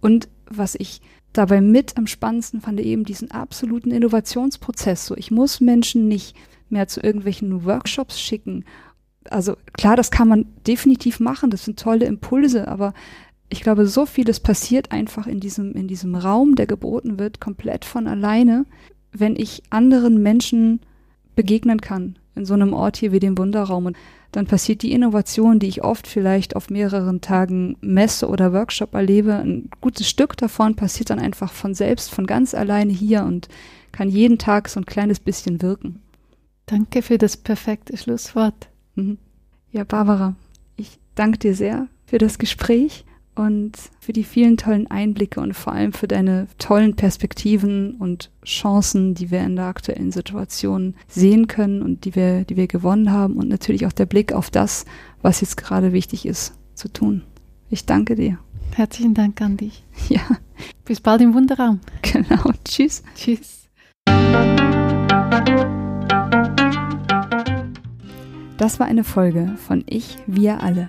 [0.00, 1.00] Und was ich
[1.32, 5.06] dabei mit am spannendsten fand, eben diesen absoluten Innovationsprozess.
[5.06, 6.36] So, ich muss Menschen nicht
[6.68, 8.64] mehr zu irgendwelchen Workshops schicken.
[9.30, 12.94] Also klar, das kann man definitiv machen, das sind tolle Impulse, aber
[13.48, 17.84] ich glaube, so vieles passiert einfach in diesem, in diesem Raum, der geboten wird, komplett
[17.84, 18.66] von alleine,
[19.20, 20.80] wenn ich anderen Menschen
[21.34, 23.86] begegnen kann, in so einem Ort hier wie dem Wunderraum.
[23.86, 23.96] Und
[24.32, 29.34] dann passiert die Innovation, die ich oft vielleicht auf mehreren Tagen Messe oder Workshop erlebe.
[29.34, 33.48] Ein gutes Stück davon passiert dann einfach von selbst, von ganz alleine hier und
[33.92, 36.00] kann jeden Tag so ein kleines bisschen wirken.
[36.66, 38.68] Danke für das perfekte Schlusswort.
[38.96, 39.18] Mhm.
[39.72, 40.34] Ja, Barbara,
[40.76, 43.04] ich danke dir sehr für das Gespräch
[43.36, 49.14] und für die vielen tollen Einblicke und vor allem für deine tollen Perspektiven und Chancen,
[49.14, 53.34] die wir in der aktuellen Situation sehen können und die wir, die wir gewonnen haben
[53.36, 54.86] und natürlich auch der Blick auf das,
[55.22, 57.22] was jetzt gerade wichtig ist zu tun.
[57.68, 58.38] Ich danke dir.
[58.74, 59.84] Herzlichen Dank an dich.
[60.08, 60.20] Ja.
[60.84, 61.80] Bis bald im Wunderraum.
[62.02, 62.50] Genau.
[62.64, 63.02] Tschüss.
[63.14, 63.68] Tschüss.
[68.56, 70.88] Das war eine Folge von Ich, wir alle